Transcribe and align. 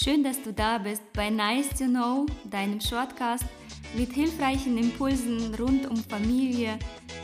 Schön, 0.00 0.22
dass 0.22 0.40
du 0.40 0.52
da 0.52 0.78
bist 0.78 1.02
bei 1.12 1.28
Nice 1.28 1.70
to 1.70 1.86
Know, 1.86 2.24
deinem 2.44 2.80
Shortcast 2.80 3.44
mit 3.96 4.12
hilfreichen 4.12 4.78
Impulsen 4.78 5.52
rund 5.56 5.90
um 5.90 5.96
Familie, 5.96 6.78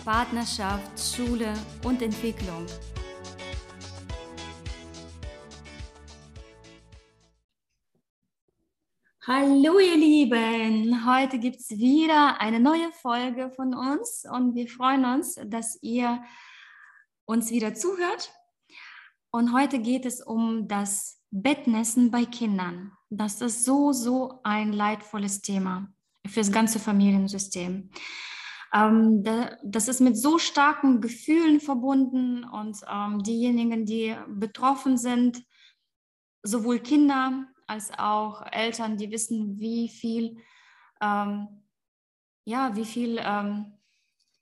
Partnerschaft, 0.05 0.91
Schule 0.99 1.55
und 1.85 2.03
Entwicklung. 2.03 2.67
Hallo 9.25 9.79
ihr 9.79 9.97
Lieben, 9.97 11.07
heute 11.07 11.39
gibt 11.39 11.61
es 11.61 11.71
wieder 11.71 12.41
eine 12.41 12.59
neue 12.59 12.91
Folge 12.91 13.53
von 13.53 13.73
uns 13.73 14.27
und 14.29 14.57
wir 14.57 14.67
freuen 14.67 15.05
uns, 15.05 15.39
dass 15.47 15.81
ihr 15.81 16.25
uns 17.25 17.53
wieder 17.53 17.73
zuhört. 17.75 18.35
Und 19.31 19.53
heute 19.53 19.79
geht 19.79 20.07
es 20.07 20.21
um 20.21 20.67
das 20.67 21.24
Bettnässen 21.37 22.13
bei 22.13 22.25
Kindern. 22.27 22.93
Das 23.11 23.41
ist 23.41 23.65
so, 23.65 23.93
so 23.93 24.39
ein 24.45 24.73
leidvolles 24.73 25.41
Thema 25.41 25.93
für 26.25 26.39
das 26.39 26.53
ganze 26.53 26.79
Familiensystem. 26.79 27.91
Ähm, 28.73 29.25
das 29.65 29.89
ist 29.89 30.01
mit 30.01 30.17
so 30.17 30.39
starken 30.39 31.01
Gefühlen 31.01 31.61
verbunden 31.61 32.45
und 32.45 32.79
ähm, 32.89 33.21
diejenigen, 33.25 33.85
die 33.85 34.15
betroffen 34.29 34.97
sind, 34.97 35.43
sowohl 36.45 36.79
Kinder 36.79 37.49
als 37.67 37.91
auch 37.99 38.47
Eltern, 38.53 38.97
die 38.97 39.11
wissen, 39.11 39.59
wie 39.59 39.89
viel, 39.89 40.37
ähm, 41.01 41.49
ja, 42.45 42.77
wie 42.77 42.85
viel 42.85 43.21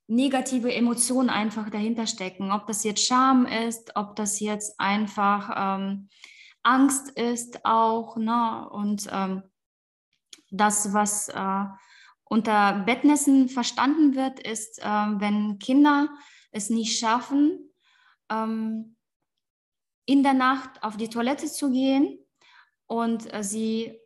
negative 0.08 0.74
Emotionen 0.74 1.30
einfach 1.30 1.70
dahinter 1.70 2.06
stecken. 2.06 2.52
Ob 2.52 2.66
das 2.66 2.84
jetzt 2.84 3.06
Scham 3.06 3.46
ist, 3.46 3.92
ob 3.96 4.14
das 4.16 4.40
jetzt 4.40 4.78
einfach 4.78 5.88
Angst 6.62 7.10
ist 7.10 7.64
auch, 7.64 8.16
ne? 8.16 8.68
Und 8.70 9.08
ähm, 9.10 9.42
das, 10.50 10.92
was 10.92 11.28
äh, 11.28 11.64
unter 12.24 12.84
Bettnässen 12.84 13.48
verstanden 13.48 14.14
wird, 14.14 14.40
ist, 14.40 14.78
äh, 14.78 14.84
wenn 14.84 15.58
Kinder 15.58 16.08
es 16.50 16.70
nicht 16.70 16.98
schaffen, 16.98 17.72
ähm, 18.30 18.96
in 20.06 20.22
der 20.22 20.34
Nacht 20.34 20.82
auf 20.82 20.96
die 20.96 21.08
Toilette 21.08 21.46
zu 21.46 21.70
gehen 21.70 22.18
und 22.86 23.32
äh, 23.32 23.42
sie 23.42 23.98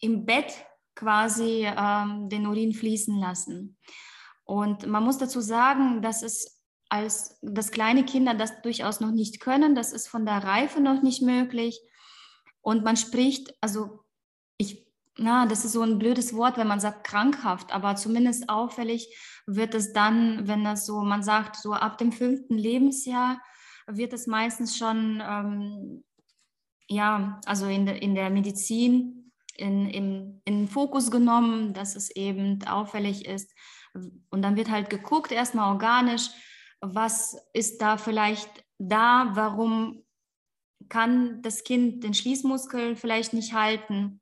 im 0.00 0.24
Bett 0.24 0.52
quasi 0.94 1.66
ähm, 1.66 2.28
den 2.28 2.46
Urin 2.46 2.72
fließen 2.72 3.18
lassen. 3.18 3.76
Und 4.44 4.86
man 4.86 5.02
muss 5.02 5.18
dazu 5.18 5.40
sagen, 5.40 6.02
dass 6.02 6.22
es 6.22 6.55
als 6.88 7.38
dass 7.42 7.70
kleine 7.70 8.04
Kinder 8.04 8.34
das 8.34 8.62
durchaus 8.62 9.00
noch 9.00 9.10
nicht 9.10 9.40
können. 9.40 9.74
Das 9.74 9.92
ist 9.92 10.08
von 10.08 10.24
der 10.24 10.44
Reife 10.44 10.80
noch 10.80 11.02
nicht 11.02 11.22
möglich. 11.22 11.80
Und 12.60 12.84
man 12.84 12.96
spricht, 12.96 13.54
also 13.60 14.04
ich, 14.56 14.86
na, 15.16 15.46
das 15.46 15.64
ist 15.64 15.72
so 15.72 15.82
ein 15.82 15.98
blödes 15.98 16.34
Wort, 16.34 16.56
wenn 16.58 16.68
man 16.68 16.80
sagt 16.80 17.06
krankhaft, 17.06 17.72
aber 17.72 17.96
zumindest 17.96 18.48
auffällig 18.48 19.14
wird 19.46 19.74
es 19.74 19.92
dann, 19.92 20.48
wenn 20.48 20.64
das 20.64 20.86
so, 20.86 21.00
man 21.00 21.22
sagt, 21.22 21.56
so 21.56 21.72
ab 21.72 21.98
dem 21.98 22.12
fünften 22.12 22.58
Lebensjahr 22.58 23.40
wird 23.86 24.12
es 24.12 24.26
meistens 24.26 24.76
schon, 24.76 25.22
ähm, 25.24 26.04
ja, 26.88 27.40
also 27.46 27.66
in, 27.66 27.86
de, 27.86 27.98
in 27.98 28.14
der 28.14 28.30
Medizin 28.30 29.32
in, 29.56 29.88
in, 29.88 30.42
in 30.44 30.58
den 30.58 30.68
Fokus 30.68 31.10
genommen, 31.10 31.72
dass 31.72 31.96
es 31.96 32.10
eben 32.14 32.62
auffällig 32.66 33.26
ist. 33.26 33.54
Und 34.30 34.42
dann 34.42 34.56
wird 34.56 34.70
halt 34.70 34.90
geguckt, 34.90 35.32
erstmal 35.32 35.72
organisch, 35.72 36.30
was 36.80 37.36
ist 37.52 37.80
da 37.80 37.96
vielleicht 37.96 38.64
da, 38.78 39.30
warum 39.34 40.04
kann 40.88 41.42
das 41.42 41.64
Kind 41.64 42.04
den 42.04 42.14
Schließmuskel 42.14 42.96
vielleicht 42.96 43.32
nicht 43.32 43.52
halten. 43.52 44.20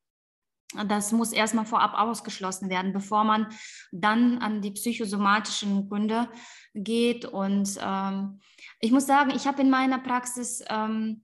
Das 0.87 1.13
muss 1.13 1.33
erstmal 1.33 1.67
vorab 1.67 1.95
ausgeschlossen 1.95 2.69
werden, 2.69 2.93
bevor 2.93 3.23
man 3.25 3.47
dann 3.93 4.39
an 4.39 4.61
die 4.61 4.73
psychosomatischen 4.73 5.89
Gründe 5.89 6.29
geht. 6.75 7.27
Und 7.27 7.79
ähm, 7.81 8.41
ich 8.81 8.91
muss 8.91 9.07
sagen, 9.07 9.31
ich 9.31 9.47
habe 9.47 9.63
in 9.63 9.71
meiner 9.71 9.99
Praxis 9.99 10.65
ähm, 10.69 11.23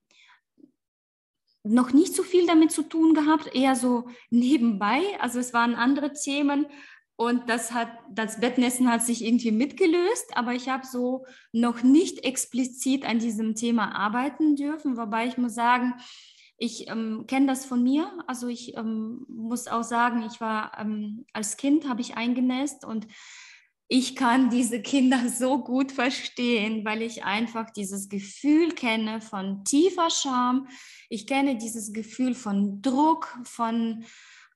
noch 1.64 1.92
nicht 1.92 2.14
so 2.14 2.22
viel 2.22 2.46
damit 2.46 2.70
zu 2.70 2.82
tun 2.82 3.12
gehabt, 3.12 3.54
eher 3.54 3.74
so 3.74 4.08
nebenbei. 4.30 5.00
Also 5.18 5.40
es 5.40 5.52
waren 5.52 5.74
andere 5.74 6.12
Themen, 6.12 6.66
und 7.20 7.50
das 7.50 7.72
hat, 7.72 7.90
das 8.08 8.40
Bettnässen 8.40 8.90
hat 8.90 9.04
sich 9.04 9.22
irgendwie 9.22 9.52
mitgelöst, 9.52 10.34
aber 10.36 10.54
ich 10.54 10.70
habe 10.70 10.86
so 10.86 11.26
noch 11.52 11.82
nicht 11.82 12.24
explizit 12.24 13.04
an 13.04 13.18
diesem 13.18 13.54
Thema 13.54 13.94
arbeiten 13.94 14.56
dürfen, 14.56 14.96
wobei 14.96 15.26
ich 15.26 15.36
muss 15.36 15.54
sagen, 15.54 15.92
ich 16.56 16.88
ähm, 16.88 17.26
kenne 17.26 17.46
das 17.46 17.66
von 17.66 17.82
mir. 17.82 18.10
Also 18.26 18.48
ich 18.48 18.74
ähm, 18.74 19.26
muss 19.28 19.66
auch 19.66 19.82
sagen, 19.82 20.22
ich 20.22 20.40
war 20.40 20.72
ähm, 20.80 21.26
als 21.34 21.58
Kind 21.58 21.86
habe 21.86 22.00
ich 22.00 22.16
eingenässt 22.16 22.86
und 22.86 23.06
ich 23.86 24.16
kann 24.16 24.48
diese 24.48 24.80
Kinder 24.80 25.28
so 25.28 25.62
gut 25.62 25.92
verstehen, 25.92 26.86
weil 26.86 27.02
ich 27.02 27.24
einfach 27.24 27.68
dieses 27.68 28.08
Gefühl 28.08 28.72
kenne 28.72 29.20
von 29.20 29.62
tiefer 29.64 30.08
Scham. 30.08 30.68
Ich 31.10 31.26
kenne 31.26 31.58
dieses 31.58 31.92
Gefühl 31.92 32.34
von 32.34 32.80
Druck, 32.80 33.38
von 33.44 34.06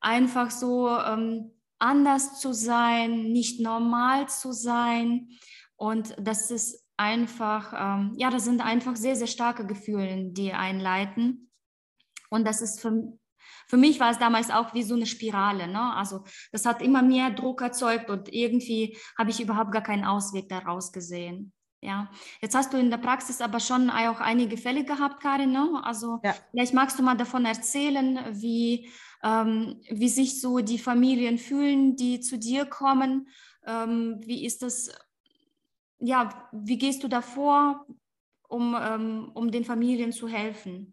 einfach 0.01 0.51
so 0.51 0.89
ähm, 0.89 1.51
anders 1.79 2.41
zu 2.41 2.53
sein, 2.53 3.33
nicht 3.33 3.61
normal 3.61 4.29
zu 4.29 4.53
sein. 4.53 5.29
Und 5.77 6.15
das 6.19 6.51
ist 6.51 6.85
einfach, 6.97 7.73
ähm, 7.77 8.15
ja, 8.17 8.31
das 8.31 8.45
sind 8.45 8.61
einfach 8.61 8.97
sehr, 8.97 9.17
sehr 9.17 9.27
starke 9.27 9.67
Gefühle, 9.67 10.31
die 10.31 10.53
einleiten. 10.53 11.51
Und 12.31 12.47
das 12.47 12.63
ist 12.63 12.81
für, 12.81 13.19
für 13.67 13.77
mich 13.77 14.01
war 14.01 14.11
es 14.11 14.19
damals 14.19 14.51
auch 14.51 14.75
wie 14.75 14.83
so 14.83 14.95
eine 14.95 15.07
Spirale. 15.07 15.69
Ne? 15.69 15.95
Also 15.95 16.25
das 16.53 16.67
hat 16.67 16.83
immer 16.83 17.03
mehr 17.03 17.31
Druck 17.31 17.63
erzeugt 17.63 18.11
und 18.11 18.33
irgendwie 18.33 18.97
habe 19.19 19.31
ich 19.31 19.41
überhaupt 19.41 19.73
gar 19.73 19.83
keinen 19.83 20.05
Ausweg 20.05 20.49
daraus 20.49 20.93
gesehen. 20.93 21.53
Ja, 21.81 22.11
jetzt 22.41 22.55
hast 22.55 22.73
du 22.73 22.79
in 22.79 22.91
der 22.91 22.97
Praxis 22.97 23.43
aber 23.43 23.61
schon 23.61 23.91
auch 23.91 24.19
einige 24.19 24.57
Fälle 24.57 24.85
gehabt, 24.85 25.21
Karin. 25.23 25.53
Ne? 25.53 25.83
Also 25.85 26.19
ja. 26.25 26.35
vielleicht 26.51 26.73
magst 26.73 26.99
du 26.99 27.03
mal 27.03 27.15
davon 27.15 27.45
erzählen, 27.45 28.21
wie 28.31 28.91
ähm, 29.25 29.81
wie 29.89 30.09
sich 30.09 30.41
so 30.41 30.59
die 30.61 30.79
Familien 30.79 31.39
fühlen, 31.39 31.97
die 31.97 32.21
zu 32.21 32.39
dir 32.39 32.67
kommen. 32.67 33.29
Ähm, 33.67 34.21
wie 34.21 34.45
ist 34.45 34.63
das, 34.63 34.93
ja, 35.99 36.49
wie 36.53 36.77
gehst 36.77 37.03
du 37.03 37.09
davor, 37.09 37.87
um, 38.49 38.77
ähm, 38.79 39.31
um 39.33 39.51
den 39.51 39.65
Familien 39.65 40.13
zu 40.13 40.29
helfen? 40.29 40.93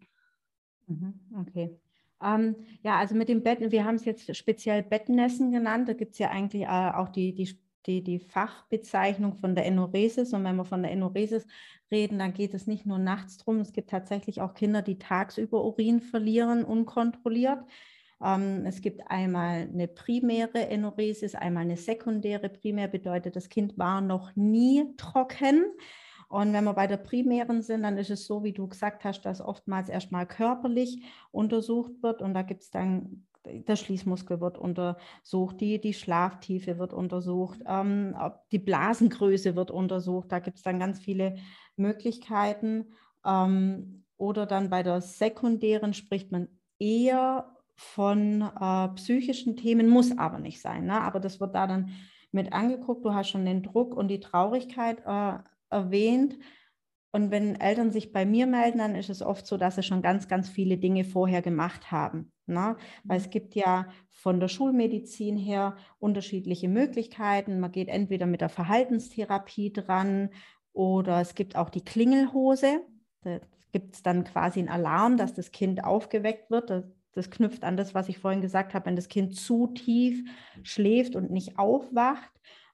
Mhm, 0.86 1.20
okay. 1.38 1.78
Ähm, 2.22 2.56
ja, 2.82 2.98
also 2.98 3.14
mit 3.14 3.28
dem 3.28 3.42
Betten, 3.42 3.70
wir 3.70 3.84
haben 3.84 3.96
es 3.96 4.06
jetzt 4.06 4.34
speziell 4.34 4.82
Bettnässen 4.82 5.52
genannt. 5.52 5.88
Da 5.88 5.92
gibt 5.92 6.12
es 6.12 6.18
ja 6.18 6.30
eigentlich 6.30 6.62
äh, 6.62 6.66
auch 6.94 7.10
die, 7.10 7.34
die, 7.34 7.58
die, 7.84 8.02
die 8.02 8.20
Fachbezeichnung 8.20 9.34
von 9.34 9.54
der 9.54 9.66
Enoresis. 9.66 10.32
Und 10.32 10.44
wenn 10.44 10.56
wir 10.56 10.64
von 10.64 10.82
der 10.82 10.92
Enoresis 10.92 11.46
reden, 11.90 12.18
dann 12.18 12.32
geht 12.32 12.54
es 12.54 12.66
nicht 12.66 12.86
nur 12.86 12.98
nachts 12.98 13.36
drum. 13.36 13.60
Es 13.60 13.72
gibt 13.72 13.90
tatsächlich 13.90 14.40
auch 14.40 14.54
Kinder, 14.54 14.80
die 14.80 14.98
tagsüber 14.98 15.62
Urin 15.64 16.00
verlieren, 16.00 16.64
unkontrolliert. 16.64 17.62
Ähm, 18.22 18.64
es 18.66 18.80
gibt 18.80 19.02
einmal 19.10 19.68
eine 19.72 19.88
primäre 19.88 20.68
Enoresis, 20.68 21.34
einmal 21.34 21.64
eine 21.64 21.76
sekundäre. 21.76 22.48
Primär 22.48 22.88
bedeutet, 22.88 23.36
das 23.36 23.48
Kind 23.48 23.76
war 23.78 24.00
noch 24.00 24.34
nie 24.36 24.84
trocken. 24.96 25.64
Und 26.28 26.52
wenn 26.52 26.64
wir 26.64 26.72
bei 26.72 26.86
der 26.86 26.96
primären 26.96 27.60
sind, 27.60 27.82
dann 27.82 27.98
ist 27.98 28.10
es 28.10 28.26
so, 28.26 28.42
wie 28.42 28.52
du 28.52 28.66
gesagt 28.66 29.04
hast, 29.04 29.22
dass 29.22 29.40
oftmals 29.40 29.88
erstmal 29.88 30.26
körperlich 30.26 31.02
untersucht 31.30 32.02
wird 32.02 32.22
und 32.22 32.32
da 32.32 32.42
gibt 32.42 32.62
es 32.62 32.70
dann 32.70 33.26
der 33.44 33.76
Schließmuskel 33.76 34.40
wird 34.40 34.58
untersucht, 34.58 35.60
die, 35.60 35.80
die 35.80 35.94
Schlaftiefe 35.94 36.78
wird 36.78 36.92
untersucht, 36.92 37.58
ähm, 37.66 38.14
die 38.52 38.58
Blasengröße 38.58 39.56
wird 39.56 39.70
untersucht. 39.70 40.30
Da 40.30 40.38
gibt 40.38 40.58
es 40.58 40.62
dann 40.62 40.78
ganz 40.78 41.00
viele 41.00 41.36
Möglichkeiten. 41.76 42.92
Ähm, 43.24 44.04
oder 44.16 44.46
dann 44.46 44.70
bei 44.70 44.82
der 44.82 45.00
sekundären 45.00 45.94
spricht 45.94 46.30
man 46.30 46.48
eher 46.78 47.52
von 47.82 48.42
äh, 48.42 48.88
psychischen 48.94 49.56
Themen, 49.56 49.88
muss 49.88 50.16
aber 50.16 50.38
nicht 50.38 50.60
sein. 50.60 50.86
Ne? 50.86 51.00
Aber 51.00 51.20
das 51.20 51.40
wird 51.40 51.54
da 51.54 51.66
dann 51.66 51.90
mit 52.30 52.52
angeguckt. 52.52 53.04
Du 53.04 53.12
hast 53.12 53.28
schon 53.28 53.44
den 53.44 53.62
Druck 53.62 53.94
und 53.94 54.08
die 54.08 54.20
Traurigkeit 54.20 55.02
äh, 55.04 55.38
erwähnt. 55.68 56.38
Und 57.10 57.30
wenn 57.30 57.60
Eltern 57.60 57.90
sich 57.90 58.12
bei 58.12 58.24
mir 58.24 58.46
melden, 58.46 58.78
dann 58.78 58.94
ist 58.94 59.10
es 59.10 59.20
oft 59.20 59.46
so, 59.46 59.58
dass 59.58 59.74
sie 59.74 59.82
schon 59.82 60.00
ganz, 60.00 60.28
ganz 60.28 60.48
viele 60.48 60.78
Dinge 60.78 61.04
vorher 61.04 61.42
gemacht 61.42 61.90
haben. 61.90 62.32
Ne? 62.46 62.76
Weil 63.04 63.18
es 63.18 63.26
mhm. 63.26 63.30
gibt 63.30 63.54
ja 63.54 63.88
von 64.10 64.40
der 64.40 64.48
Schulmedizin 64.48 65.36
her 65.36 65.76
unterschiedliche 65.98 66.68
Möglichkeiten. 66.68 67.60
Man 67.60 67.72
geht 67.72 67.88
entweder 67.88 68.26
mit 68.26 68.40
der 68.40 68.48
Verhaltenstherapie 68.48 69.72
dran 69.72 70.30
oder 70.72 71.20
es 71.20 71.34
gibt 71.34 71.56
auch 71.56 71.68
die 71.68 71.84
Klingelhose. 71.84 72.80
Da 73.22 73.40
gibt 73.72 73.94
es 73.96 74.02
dann 74.02 74.24
quasi 74.24 74.60
einen 74.60 74.70
Alarm, 74.70 75.18
dass 75.18 75.34
das 75.34 75.50
Kind 75.50 75.84
aufgeweckt 75.84 76.50
wird 76.50 76.70
das 77.12 77.30
knüpft 77.30 77.64
an 77.64 77.76
das, 77.76 77.94
was 77.94 78.08
ich 78.08 78.18
vorhin 78.18 78.40
gesagt 78.40 78.74
habe, 78.74 78.86
wenn 78.86 78.96
das 78.96 79.08
Kind 79.08 79.36
zu 79.36 79.68
tief 79.68 80.28
schläft 80.62 81.16
und 81.16 81.30
nicht 81.30 81.58
aufwacht. 81.58 82.30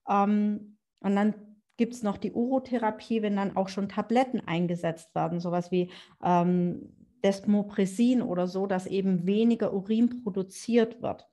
Ähm, 0.08 0.79
und 1.00 1.17
dann 1.17 1.35
gibt 1.76 1.94
es 1.94 2.02
noch 2.02 2.17
die 2.17 2.32
Urotherapie, 2.32 3.23
wenn 3.23 3.37
dann 3.37 3.56
auch 3.56 3.69
schon 3.69 3.88
Tabletten 3.88 4.40
eingesetzt 4.46 5.14
werden, 5.14 5.40
sowas 5.40 5.70
wie 5.70 5.90
ähm, 6.23 6.94
Desmopressin 7.25 8.23
oder 8.23 8.46
so, 8.46 8.67
dass 8.67 8.87
eben 8.87 9.26
weniger 9.26 9.73
Urin 9.73 10.23
produziert 10.23 11.02
wird. 11.02 11.26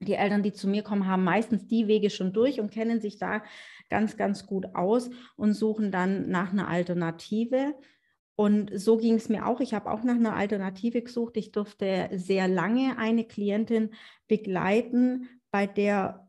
Die 0.00 0.14
Eltern, 0.14 0.42
die 0.42 0.52
zu 0.52 0.68
mir 0.68 0.82
kommen, 0.82 1.06
haben 1.06 1.24
meistens 1.24 1.66
die 1.66 1.88
Wege 1.88 2.10
schon 2.10 2.32
durch 2.32 2.60
und 2.60 2.70
kennen 2.70 3.00
sich 3.00 3.18
da 3.18 3.42
ganz, 3.88 4.16
ganz 4.16 4.46
gut 4.46 4.74
aus 4.74 5.10
und 5.36 5.54
suchen 5.54 5.90
dann 5.90 6.28
nach 6.28 6.52
einer 6.52 6.68
Alternative. 6.68 7.74
Und 8.36 8.70
so 8.78 8.98
ging 8.98 9.14
es 9.14 9.28
mir 9.28 9.46
auch. 9.46 9.60
Ich 9.60 9.72
habe 9.72 9.90
auch 9.90 10.02
nach 10.02 10.14
einer 10.14 10.36
Alternative 10.36 11.02
gesucht. 11.02 11.36
Ich 11.36 11.52
durfte 11.52 12.10
sehr 12.12 12.48
lange 12.48 12.98
eine 12.98 13.24
Klientin 13.24 13.94
begleiten, 14.28 15.28
bei 15.50 15.66
der 15.66 16.28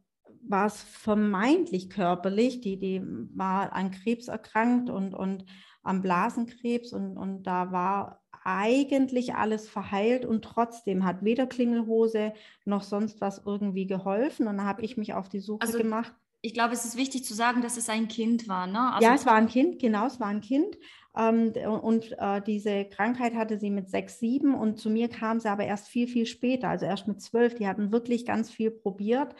war 0.49 0.67
es 0.67 0.81
vermeintlich 0.81 1.89
körperlich. 1.89 2.61
Die, 2.61 2.79
die 2.79 3.01
war 3.35 3.73
an 3.73 3.91
Krebs 3.91 4.29
erkrankt 4.29 4.89
und, 4.89 5.13
und 5.13 5.45
am 5.83 6.01
Blasenkrebs 6.01 6.93
und, 6.93 7.17
und 7.17 7.43
da 7.43 7.71
war 7.71 8.21
eigentlich 8.43 9.35
alles 9.35 9.67
verheilt 9.67 10.25
und 10.25 10.43
trotzdem 10.43 11.03
hat 11.03 11.23
weder 11.23 11.47
Klingelhose 11.47 12.33
noch 12.63 12.83
sonst 12.83 13.19
was 13.19 13.41
irgendwie 13.45 13.87
geholfen. 13.87 14.47
Und 14.47 14.57
da 14.57 14.63
habe 14.63 14.83
ich 14.83 14.95
mich 14.95 15.13
auf 15.13 15.27
die 15.27 15.41
Suche 15.41 15.63
also, 15.63 15.77
gemacht. 15.77 16.13
Ich 16.41 16.53
glaube, 16.53 16.73
es 16.73 16.85
ist 16.85 16.95
wichtig 16.95 17.25
zu 17.25 17.33
sagen, 17.33 17.61
dass 17.61 17.75
es 17.75 17.89
ein 17.89 18.07
Kind 18.07 18.47
war. 18.47 18.67
Ne? 18.67 18.93
Also 18.93 19.05
ja, 19.05 19.15
es 19.15 19.25
war 19.25 19.33
ein 19.33 19.47
Kind, 19.47 19.79
genau, 19.79 20.05
es 20.05 20.21
war 20.21 20.27
ein 20.27 20.39
Kind. 20.39 20.77
Ähm, 21.17 21.53
und 21.81 22.15
äh, 22.19 22.41
diese 22.41 22.85
Krankheit 22.85 23.33
hatte 23.33 23.57
sie 23.57 23.71
mit 23.71 23.89
sechs, 23.89 24.19
sieben 24.19 24.53
und 24.53 24.77
zu 24.77 24.89
mir 24.89 25.09
kam 25.09 25.39
sie 25.39 25.49
aber 25.49 25.65
erst 25.65 25.87
viel, 25.87 26.07
viel 26.07 26.25
später, 26.25 26.69
also 26.69 26.85
erst 26.85 27.07
mit 27.07 27.21
zwölf. 27.21 27.55
Die 27.55 27.67
hatten 27.67 27.91
wirklich 27.91 28.25
ganz 28.25 28.51
viel 28.51 28.71
probiert. 28.71 29.33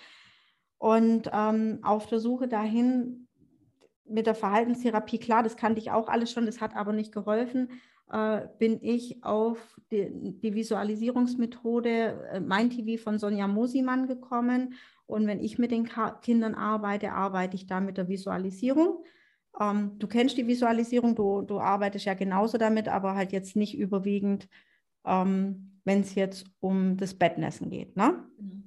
Und 0.80 1.30
ähm, 1.34 1.80
auf 1.84 2.08
der 2.08 2.20
Suche 2.20 2.48
dahin 2.48 3.28
mit 4.06 4.26
der 4.26 4.36
Verhaltenstherapie, 4.36 5.20
klar, 5.20 5.44
das 5.44 5.58
kannte 5.58 5.80
ich 5.80 5.92
auch 5.92 6.08
alles 6.08 6.32
schon, 6.32 6.46
das 6.46 6.62
hat 6.62 6.76
aber 6.76 6.94
nicht 6.94 7.12
geholfen, 7.12 7.70
äh, 8.12 8.42
bin 8.58 8.80
ich 8.82 9.24
auf 9.24 9.80
die, 9.92 10.10
die 10.40 10.54
Visualisierungsmethode 10.54 12.30
äh, 12.32 12.40
Mein 12.40 12.70
TV 12.70 13.02
von 13.02 13.20
Sonja 13.20 13.48
Mosimann 13.48 14.08
gekommen. 14.08 14.74
Und 15.06 15.28
wenn 15.28 15.40
ich 15.40 15.58
mit 15.58 15.72
den 15.72 15.90
Kindern 16.22 16.56
arbeite, 16.56 17.14
arbeite 17.14 17.56
ich 17.56 17.68
da 17.68 17.80
mit 17.80 17.98
der 17.98 18.10
Visualisierung. 18.10 19.04
Ähm, 19.59 19.98
du 19.98 20.07
kennst 20.07 20.38
die 20.38 20.48
Visualisierung, 20.48 21.15
du, 21.15 21.42
du 21.42 21.59
arbeitest 21.59 22.06
ja 22.06 22.13
genauso 22.13 22.57
damit, 22.57 22.88
aber 22.88 23.15
halt 23.15 23.31
jetzt 23.31 23.56
nicht 23.56 23.77
überwiegend, 23.77 24.48
ähm, 25.06 25.80
wenn 25.83 26.01
es 26.01 26.15
jetzt 26.15 26.45
um 26.59 26.98
das 26.98 27.13
Bettnässen 27.13 27.69
geht. 27.69 27.95
Ne? 27.95 28.24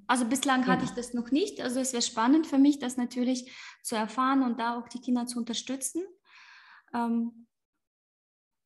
Also 0.07 0.25
bislang 0.25 0.67
hatte 0.67 0.85
ich 0.85 0.91
das 0.91 1.15
noch 1.15 1.31
nicht. 1.31 1.61
Also 1.61 1.81
es 1.81 1.93
wäre 1.93 2.03
spannend 2.03 2.47
für 2.47 2.59
mich, 2.59 2.79
das 2.79 2.97
natürlich 2.97 3.53
zu 3.83 3.95
erfahren 3.95 4.43
und 4.43 4.59
da 4.59 4.79
auch 4.79 4.89
die 4.89 5.01
Kinder 5.01 5.27
zu 5.27 5.39
unterstützen. 5.39 6.03
Ähm, 6.95 7.47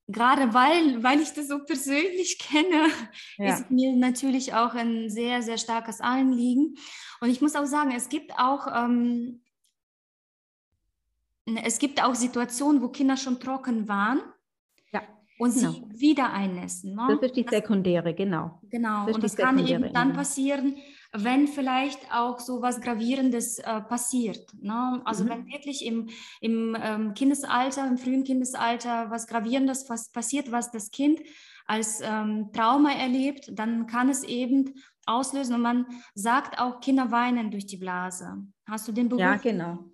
gerade 0.07 0.55
weil, 0.55 1.03
weil 1.03 1.21
ich 1.21 1.33
das 1.33 1.49
so 1.49 1.65
persönlich 1.65 2.39
kenne, 2.41 2.89
ja. 3.37 3.55
ist 3.55 3.71
mir 3.71 3.95
natürlich 3.97 4.55
auch 4.55 4.75
ein 4.75 5.11
sehr, 5.11 5.43
sehr 5.43 5.59
starkes 5.59 6.01
Anliegen. 6.01 6.77
Und 7.21 7.31
ich 7.31 7.41
muss 7.41 7.57
auch 7.57 7.67
sagen, 7.67 7.93
es 7.95 8.09
gibt 8.09 8.33
auch 8.39 8.67
ähm, 8.75 9.44
es 11.47 11.79
gibt 11.79 12.03
auch 12.03 12.15
Situationen, 12.15 12.83
wo 12.83 12.89
Kinder 12.89 13.17
schon 13.17 13.39
trocken 13.39 13.89
waren 13.89 14.21
ja, 14.93 15.03
und 15.39 15.55
genau. 15.55 15.73
sie 15.73 16.01
wieder 16.01 16.33
einnässen. 16.33 16.95
Ne? 16.95 17.07
Das 17.09 17.31
ist 17.31 17.37
die 17.37 17.47
sekundäre, 17.49 18.15
genau. 18.15 18.61
Genau, 18.71 19.07
das 19.07 19.15
und 19.15 19.25
das 19.25 19.37
kann 19.37 19.65
eben 19.67 19.93
dann 19.93 20.15
passieren, 20.15 20.77
wenn 21.13 21.47
vielleicht 21.47 22.01
auch 22.13 22.41
so 22.41 22.61
was 22.61 22.81
Gravierendes 22.81 23.59
äh, 23.59 23.81
passiert. 23.83 24.53
Ne? 24.61 25.01
Also 25.05 25.25
mhm. 25.25 25.29
wenn 25.29 25.47
wirklich 25.47 25.85
im, 25.85 26.09
im 26.41 26.77
ähm, 26.81 27.15
Kindesalter, 27.15 27.87
im 27.87 27.99
frühen 27.99 28.25
Kindesalter 28.25 29.11
was 29.11 29.27
Gravierendes 29.27 29.89
was 29.89 30.11
passiert, 30.11 30.51
was 30.51 30.71
das 30.71 30.91
Kind 30.91 31.21
als 31.67 32.01
ähm, 32.03 32.51
Trauma 32.53 32.93
erlebt, 32.93 33.51
dann 33.53 33.87
kann 33.87 34.09
es 34.09 34.23
eben 34.25 34.75
auslösen 35.07 35.55
und 35.55 35.63
man 35.63 35.87
sagt 36.15 36.59
auch, 36.59 36.81
Kinder 36.81 37.11
weinen 37.11 37.51
durch 37.51 37.67
die 37.67 37.77
Blase. 37.77 38.39
Hast 38.67 38.89
du 38.89 38.93
den 38.93 39.09
Beruf? 39.09 39.21
Ja, 39.21 39.37
genau. 39.37 39.85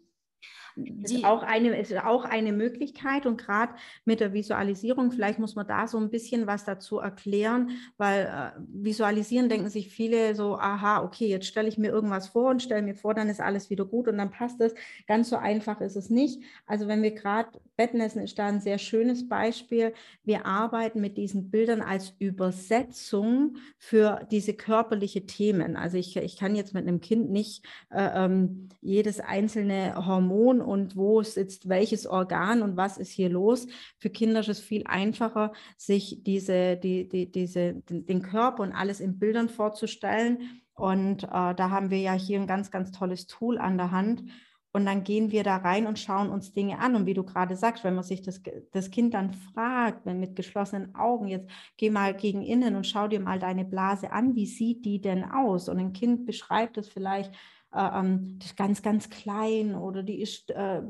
Die, 0.77 1.17
ist, 1.17 1.25
auch 1.25 1.43
eine, 1.43 1.79
ist 1.79 1.97
auch 2.05 2.25
eine 2.25 2.53
Möglichkeit 2.53 3.27
und 3.27 3.39
gerade 3.39 3.75
mit 4.05 4.21
der 4.21 4.33
Visualisierung, 4.33 5.11
vielleicht 5.13 5.39
muss 5.39 5.57
man 5.57 5.67
da 5.67 5.87
so 5.87 5.99
ein 5.99 6.11
bisschen 6.11 6.47
was 6.47 6.65
dazu 6.65 6.99
erklären, 6.99 7.71
weil 7.97 8.27
äh, 8.27 8.61
visualisieren 8.69 9.49
denken 9.49 9.69
sich 9.69 9.89
viele 9.91 10.35
so, 10.35 10.57
aha, 10.57 11.03
okay, 11.03 11.27
jetzt 11.29 11.47
stelle 11.47 11.69
ich 11.69 11.79
mir 11.79 11.91
irgendwas 11.91 12.29
vor 12.29 12.51
und 12.51 12.63
stelle 12.63 12.83
mir 12.83 12.95
vor, 12.95 13.15
dann 13.15 13.29
ist 13.29 13.41
alles 13.41 13.71
wieder 13.71 13.85
gut 13.85 14.09
und 14.09 14.19
dann 14.19 14.31
passt 14.31 14.61
es. 14.61 14.75
Ganz 15.07 15.29
so 15.29 15.37
einfach 15.37 15.81
ist 15.81 15.97
es 15.97 16.11
nicht. 16.11 16.43
Also 16.67 16.89
wenn 16.89 17.03
wir 17.03 17.13
gerade, 17.13 17.51
Bettnässen 17.77 18.23
ist 18.23 18.39
da 18.39 18.47
ein 18.47 18.61
sehr 18.61 18.79
schönes 18.79 19.29
Beispiel, 19.29 19.95
wir 20.25 20.47
arbeiten 20.47 21.01
mit 21.01 21.17
diesen 21.17 21.51
Bildern 21.51 21.81
als 21.81 22.15
Übersetzung 22.19 23.57
für 23.79 24.27
diese 24.31 24.55
körperliche 24.55 25.27
Themen. 25.27 25.77
Also 25.77 25.97
ich, 25.97 26.17
ich 26.17 26.37
kann 26.37 26.55
jetzt 26.55 26.75
mit 26.75 26.87
einem 26.87 27.01
Kind 27.01 27.31
nicht 27.31 27.65
äh, 27.91 28.25
ähm, 28.25 28.69
jedes 28.81 29.21
einzelne 29.21 30.07
Hormon 30.07 30.60
und 30.61 30.97
wo 30.97 31.23
sitzt 31.23 31.69
welches 31.69 32.07
Organ 32.07 32.63
und 32.63 32.77
was 32.77 32.99
ist 32.99 33.11
hier 33.11 33.29
los. 33.29 33.67
Für 33.99 34.11
Kinder 34.11 34.41
ist 34.41 34.49
es 34.49 34.61
viel 34.61 34.85
einfacher, 34.87 35.53
sich 35.77 36.23
diese, 36.23 36.77
die, 36.77 37.09
die, 37.09 37.31
diese, 37.31 37.75
den 37.75 38.23
Körper 38.23 38.63
und 38.63 38.73
alles 38.73 39.01
in 39.01 39.19
Bildern 39.19 39.49
vorzustellen. 39.49 40.63
Und 40.75 41.25
äh, 41.25 41.55
da 41.55 41.71
haben 41.71 41.91
wir 41.91 41.99
ja 41.99 42.13
hier 42.13 42.41
ein 42.41 42.47
ganz, 42.47 42.71
ganz 42.71 42.91
tolles 42.91 43.27
Tool 43.27 43.59
an 43.59 43.77
der 43.77 43.91
Hand. 43.91 44.25
Und 44.73 44.87
dann 44.87 45.03
gehen 45.03 45.33
wir 45.33 45.43
da 45.43 45.57
rein 45.57 45.87
und 45.87 45.99
schauen 45.99 46.31
uns 46.31 46.53
Dinge 46.53 46.79
an. 46.79 46.95
Und 46.95 47.07
wie 47.07 47.15
du 47.15 47.25
gerade 47.25 47.57
sagst, 47.57 47.83
wenn 47.83 47.95
man 47.95 48.05
sich 48.05 48.23
das, 48.23 48.41
das 48.71 48.91
Kind 48.91 49.15
dann 49.15 49.33
fragt, 49.33 50.07
wenn 50.07 50.21
mit 50.21 50.37
geschlossenen 50.37 50.95
Augen, 50.95 51.27
jetzt 51.27 51.51
geh 51.77 51.91
mal 51.91 52.15
gegen 52.15 52.43
innen 52.43 52.77
und 52.77 52.87
schau 52.87 53.09
dir 53.09 53.21
mal 53.21 53.41
deine 53.41 53.65
Blase 53.65 54.13
an, 54.13 54.37
wie 54.37 54.47
sieht 54.47 54.85
die 54.85 55.01
denn 55.01 55.25
aus? 55.25 55.69
Und 55.69 55.79
ein 55.79 55.93
Kind 55.93 56.25
beschreibt 56.25 56.79
es 56.79 56.89
vielleicht 56.89 57.35
ähm, 57.75 58.39
die 58.39 58.47
ist 58.47 58.57
ganz, 58.57 58.83
ganz 58.83 59.11
klein 59.11 59.75
oder 59.75 60.03
die 60.03 60.21
ist, 60.21 60.51
äh, 60.51 60.83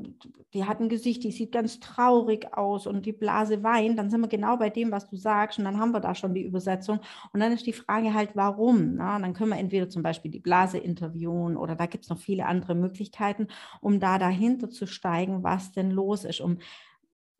die 0.53 0.65
hat 0.65 0.79
ein 0.79 0.89
Gesicht, 0.89 1.23
die 1.23 1.31
sieht 1.31 1.51
ganz 1.51 1.79
traurig 1.79 2.57
aus 2.57 2.87
und 2.87 3.05
die 3.05 3.11
Blase 3.11 3.63
weint, 3.63 3.99
dann 3.99 4.09
sind 4.09 4.21
wir 4.21 4.27
genau 4.27 4.57
bei 4.57 4.69
dem, 4.69 4.91
was 4.91 5.07
du 5.07 5.15
sagst 5.15 5.59
und 5.59 5.65
dann 5.65 5.79
haben 5.79 5.91
wir 5.91 5.99
da 5.99 6.15
schon 6.15 6.33
die 6.33 6.43
Übersetzung. 6.43 6.99
Und 7.33 7.39
dann 7.39 7.51
ist 7.51 7.67
die 7.67 7.73
Frage 7.73 8.13
halt, 8.13 8.35
warum? 8.35 8.95
Na? 8.95 9.19
Dann 9.19 9.33
können 9.33 9.51
wir 9.51 9.59
entweder 9.59 9.89
zum 9.89 10.01
Beispiel 10.01 10.31
die 10.31 10.39
Blase 10.39 10.79
interviewen 10.79 11.55
oder 11.55 11.75
da 11.75 11.85
gibt 11.85 12.05
es 12.05 12.09
noch 12.09 12.19
viele 12.19 12.45
andere 12.47 12.73
Möglichkeiten, 12.73 13.47
um 13.79 13.99
da 13.99 14.17
dahinter 14.17 14.69
zu 14.69 14.87
steigen, 14.87 15.43
was 15.43 15.71
denn 15.71 15.91
los 15.91 16.23
ist, 16.23 16.41
um 16.41 16.57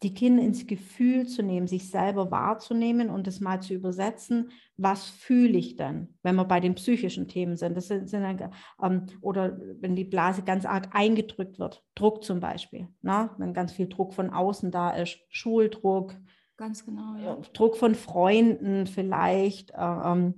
die 0.04 0.14
Kinder 0.14 0.42
ins 0.42 0.66
Gefühl 0.66 1.28
zu 1.28 1.44
nehmen, 1.44 1.68
sich 1.68 1.90
selber 1.90 2.32
wahrzunehmen 2.32 3.10
und 3.10 3.28
es 3.28 3.40
mal 3.40 3.62
zu 3.62 3.74
übersetzen, 3.74 4.52
was 4.78 5.08
fühle 5.08 5.58
ich 5.58 5.76
denn, 5.76 6.18
wenn 6.24 6.36
wir 6.36 6.46
bei 6.46 6.60
den 6.60 6.74
psychischen 6.74 7.28
Themen 7.28 7.56
sind. 7.56 7.78
Das 7.78 7.88
sind, 7.88 8.10
sind 8.10 8.50
ähm, 8.82 9.06
oder 9.22 9.60
wenn 9.80 9.96
die 9.96 10.06
Blase 10.06 10.42
ganz 10.42 10.66
arg 10.66 10.90
eingedrückt 10.94 11.60
wird, 11.60 11.84
Druck 11.94 12.24
zum 12.24 12.40
Beispiel, 12.40 12.88
ne? 13.02 13.30
wenn 13.38 13.54
ganz 13.54 13.74
viel 13.74 13.88
Druck 13.88 14.14
von 14.14 14.32
außen 14.32 14.72
da 14.72 14.90
ist, 14.92 15.20
Schuldruck, 15.30 16.16
ganz 16.58 16.86
genau, 16.86 17.16
ja. 17.18 17.38
Druck 17.54 17.78
von 17.78 17.96
Freunden 17.96 18.88
vielleicht. 18.88 19.72
Äh, 19.72 19.76
ähm, 19.82 20.36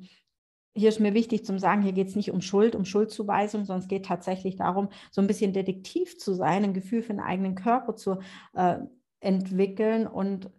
hier 0.76 0.90
ist 0.90 1.00
mir 1.00 1.14
wichtig 1.14 1.46
zu 1.46 1.58
sagen, 1.60 1.84
hier 1.84 1.92
geht 1.94 2.08
es 2.08 2.16
nicht 2.16 2.32
um 2.32 2.42
Schuld, 2.42 2.76
um 2.76 2.84
Schuldzuweisung, 2.84 3.64
sondern 3.64 3.84
es 3.84 3.88
geht 3.88 4.06
tatsächlich 4.06 4.56
darum, 4.56 4.90
so 5.12 5.22
ein 5.22 5.28
bisschen 5.28 5.54
Detektiv 5.54 6.18
zu 6.18 6.34
sein, 6.34 6.64
ein 6.64 6.74
Gefühl 6.74 7.04
für 7.04 7.14
den 7.14 7.20
eigenen 7.20 7.56
Körper 7.56 7.96
zu 7.96 8.18
äh, 8.54 8.80
entwickeln 9.24 10.08
und 10.08 10.52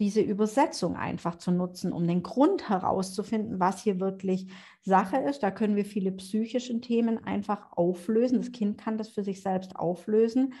diese 0.00 0.20
Übersetzung 0.20 0.96
einfach 0.96 1.36
zu 1.36 1.52
nutzen, 1.52 1.92
um 1.92 2.06
den 2.08 2.24
Grund 2.24 2.68
herauszufinden, 2.68 3.60
was 3.60 3.82
hier 3.82 4.00
wirklich 4.00 4.50
Sache 4.80 5.18
ist. 5.18 5.44
Da 5.44 5.52
können 5.52 5.76
wir 5.76 5.84
viele 5.84 6.10
psychische 6.12 6.80
Themen 6.80 7.24
einfach 7.24 7.70
auflösen. 7.72 8.38
Das 8.38 8.50
Kind 8.50 8.78
kann 8.78 8.98
das 8.98 9.10
für 9.10 9.22
sich 9.22 9.42
selbst 9.42 9.76
auflösen 9.76 10.54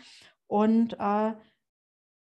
und 0.46 0.96
äh, 1.00 1.32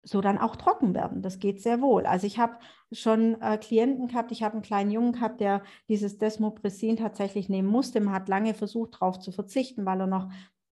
so 0.04 0.22
dann 0.22 0.38
auch 0.38 0.56
trocken 0.56 0.96
werden. 0.96 1.22
Das 1.22 1.40
geht 1.40 1.62
sehr 1.62 1.82
wohl. 1.82 2.06
Also 2.06 2.28
ich 2.28 2.40
habe 2.40 2.58
schon 2.92 3.42
äh, 3.42 3.58
Klienten 3.58 4.08
gehabt, 4.08 4.32
ich 4.32 4.44
habe 4.44 4.54
einen 4.54 4.62
kleinen 4.62 4.92
Jungen 4.92 5.14
gehabt, 5.14 5.40
der 5.40 5.64
dieses 5.90 6.18
Desmopressin 6.18 6.98
tatsächlich 6.98 7.50
nehmen 7.50 7.68
musste. 7.68 8.00
Man 8.02 8.14
hat 8.14 8.30
lange 8.30 8.54
versucht, 8.54 8.96
darauf 8.96 9.20
zu 9.20 9.32
verzichten, 9.32 9.86
weil 9.86 10.02
er 10.02 10.08
noch 10.08 10.30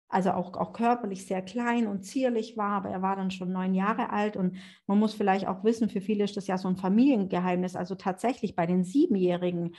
also 0.08 0.30
auch, 0.32 0.54
auch 0.54 0.72
körperlich 0.72 1.26
sehr 1.26 1.42
klein 1.42 1.86
und 1.86 2.04
zierlich 2.04 2.56
war, 2.56 2.72
aber 2.72 2.90
er 2.90 3.02
war 3.02 3.16
dann 3.16 3.30
schon 3.30 3.52
neun 3.52 3.74
Jahre 3.74 4.10
alt 4.10 4.36
und 4.36 4.56
man 4.86 4.98
muss 4.98 5.14
vielleicht 5.14 5.46
auch 5.46 5.64
wissen, 5.64 5.88
für 5.88 6.00
viele 6.00 6.24
ist 6.24 6.36
das 6.36 6.46
ja 6.46 6.58
so 6.58 6.68
ein 6.68 6.76
Familiengeheimnis, 6.76 7.74
also 7.74 7.94
tatsächlich 7.94 8.54
bei 8.54 8.66
den 8.66 8.84
Siebenjährigen 8.84 9.74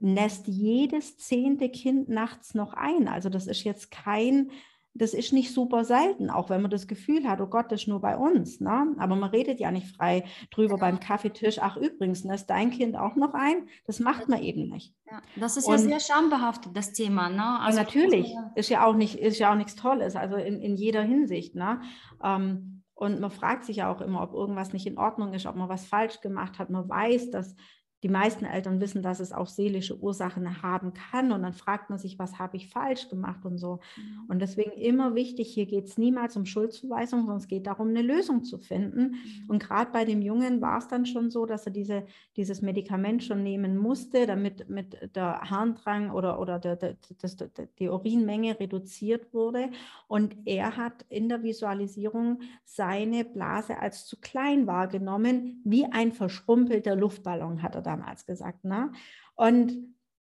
nässt 0.00 0.46
jedes 0.46 1.16
zehnte 1.16 1.68
Kind 1.70 2.08
nachts 2.08 2.54
noch 2.54 2.74
ein. 2.74 3.08
Also 3.08 3.28
das 3.28 3.46
ist 3.46 3.64
jetzt 3.64 3.90
kein 3.90 4.50
das 4.94 5.14
ist 5.14 5.32
nicht 5.32 5.54
super 5.54 5.84
selten, 5.84 6.28
auch 6.28 6.50
wenn 6.50 6.62
man 6.62 6.70
das 6.70 6.88
Gefühl 6.88 7.28
hat, 7.28 7.40
oh 7.40 7.46
Gott, 7.46 7.70
das 7.70 7.82
ist 7.82 7.88
nur 7.88 8.00
bei 8.00 8.16
uns. 8.16 8.60
Ne? 8.60 8.94
Aber 8.98 9.14
man 9.14 9.30
redet 9.30 9.60
ja 9.60 9.70
nicht 9.70 9.94
frei 9.94 10.24
drüber 10.50 10.74
genau. 10.74 10.86
beim 10.86 11.00
Kaffeetisch. 11.00 11.58
Ach, 11.60 11.76
übrigens, 11.76 12.24
ist 12.24 12.46
dein 12.46 12.70
Kind 12.70 12.96
auch 12.96 13.14
noch 13.14 13.34
ein? 13.34 13.68
Das 13.86 14.00
macht 14.00 14.28
man 14.28 14.42
eben 14.42 14.68
nicht. 14.68 14.94
Ja, 15.10 15.22
das 15.36 15.56
ist 15.56 15.66
und, 15.66 15.72
ja 15.72 15.78
sehr 15.78 16.00
schambehaftet, 16.00 16.76
das 16.76 16.92
Thema. 16.92 17.28
Ne? 17.28 17.60
Also 17.60 17.78
natürlich, 17.78 18.34
ist 18.56 18.70
ja, 18.70 18.84
auch 18.84 18.94
nicht, 18.94 19.14
ist 19.16 19.38
ja 19.38 19.52
auch 19.52 19.56
nichts 19.56 19.76
Tolles, 19.76 20.16
also 20.16 20.36
in, 20.36 20.60
in 20.60 20.76
jeder 20.76 21.02
Hinsicht. 21.02 21.54
Ne? 21.54 21.80
Ähm, 22.22 22.82
Und 22.94 23.20
man 23.20 23.30
fragt 23.30 23.64
sich 23.64 23.76
ja 23.76 23.92
auch 23.92 24.00
immer, 24.00 24.22
ob 24.22 24.32
irgendwas 24.32 24.72
nicht 24.72 24.86
in 24.86 24.98
Ordnung 24.98 25.32
ist, 25.32 25.46
ob 25.46 25.54
man 25.54 25.68
was 25.68 25.86
falsch 25.86 26.20
gemacht 26.20 26.58
hat. 26.58 26.70
Man 26.70 26.88
weiß, 26.88 27.30
dass 27.30 27.54
die 28.02 28.08
meisten 28.08 28.44
Eltern 28.44 28.80
wissen, 28.80 29.02
dass 29.02 29.18
es 29.18 29.32
auch 29.32 29.48
seelische 29.48 29.98
Ursachen 29.98 30.62
haben 30.62 30.92
kann. 30.92 31.32
Und 31.32 31.42
dann 31.42 31.52
fragt 31.52 31.90
man 31.90 31.98
sich, 31.98 32.18
was 32.18 32.38
habe 32.38 32.56
ich 32.56 32.68
falsch 32.68 33.08
gemacht 33.08 33.44
und 33.44 33.58
so. 33.58 33.80
Mhm. 33.96 34.24
Und 34.28 34.38
deswegen 34.40 34.70
immer 34.72 35.16
wichtig, 35.16 35.52
hier 35.52 35.66
geht 35.66 35.86
es 35.86 35.98
niemals 35.98 36.36
um 36.36 36.46
Schuldzuweisung, 36.46 37.20
sondern 37.20 37.38
es 37.38 37.48
geht 37.48 37.66
darum, 37.66 37.88
eine 37.88 38.02
Lösung 38.02 38.44
zu 38.44 38.58
finden. 38.58 39.10
Mhm. 39.10 39.44
Und 39.48 39.62
gerade 39.62 39.90
bei 39.90 40.04
dem 40.04 40.22
Jungen 40.22 40.60
war 40.60 40.78
es 40.78 40.86
dann 40.86 41.06
schon 41.06 41.30
so, 41.30 41.44
dass 41.44 41.66
er 41.66 41.72
diese, 41.72 42.06
dieses 42.36 42.62
Medikament 42.62 43.24
schon 43.24 43.42
nehmen 43.42 43.76
musste, 43.76 44.26
damit 44.26 44.68
mit 44.68 45.16
der 45.16 45.40
Harndrang 45.50 46.10
oder, 46.12 46.38
oder 46.38 46.60
der, 46.60 46.76
der, 46.76 46.96
das, 47.20 47.36
die 47.80 47.88
Urinmenge 47.88 48.60
reduziert 48.60 49.34
wurde. 49.34 49.70
Und 50.06 50.36
er 50.44 50.76
hat 50.76 51.04
in 51.08 51.28
der 51.28 51.42
Visualisierung 51.42 52.42
seine 52.64 53.24
Blase 53.24 53.80
als 53.80 54.06
zu 54.06 54.20
klein 54.20 54.68
wahrgenommen, 54.68 55.62
wie 55.64 55.84
ein 55.86 56.12
verschrumpelter 56.12 56.94
Luftballon 56.94 57.60
hat 57.62 57.74
er 57.74 57.87
damals 57.88 58.26
gesagt. 58.26 58.64
Ne? 58.64 58.92
Und 59.34 59.72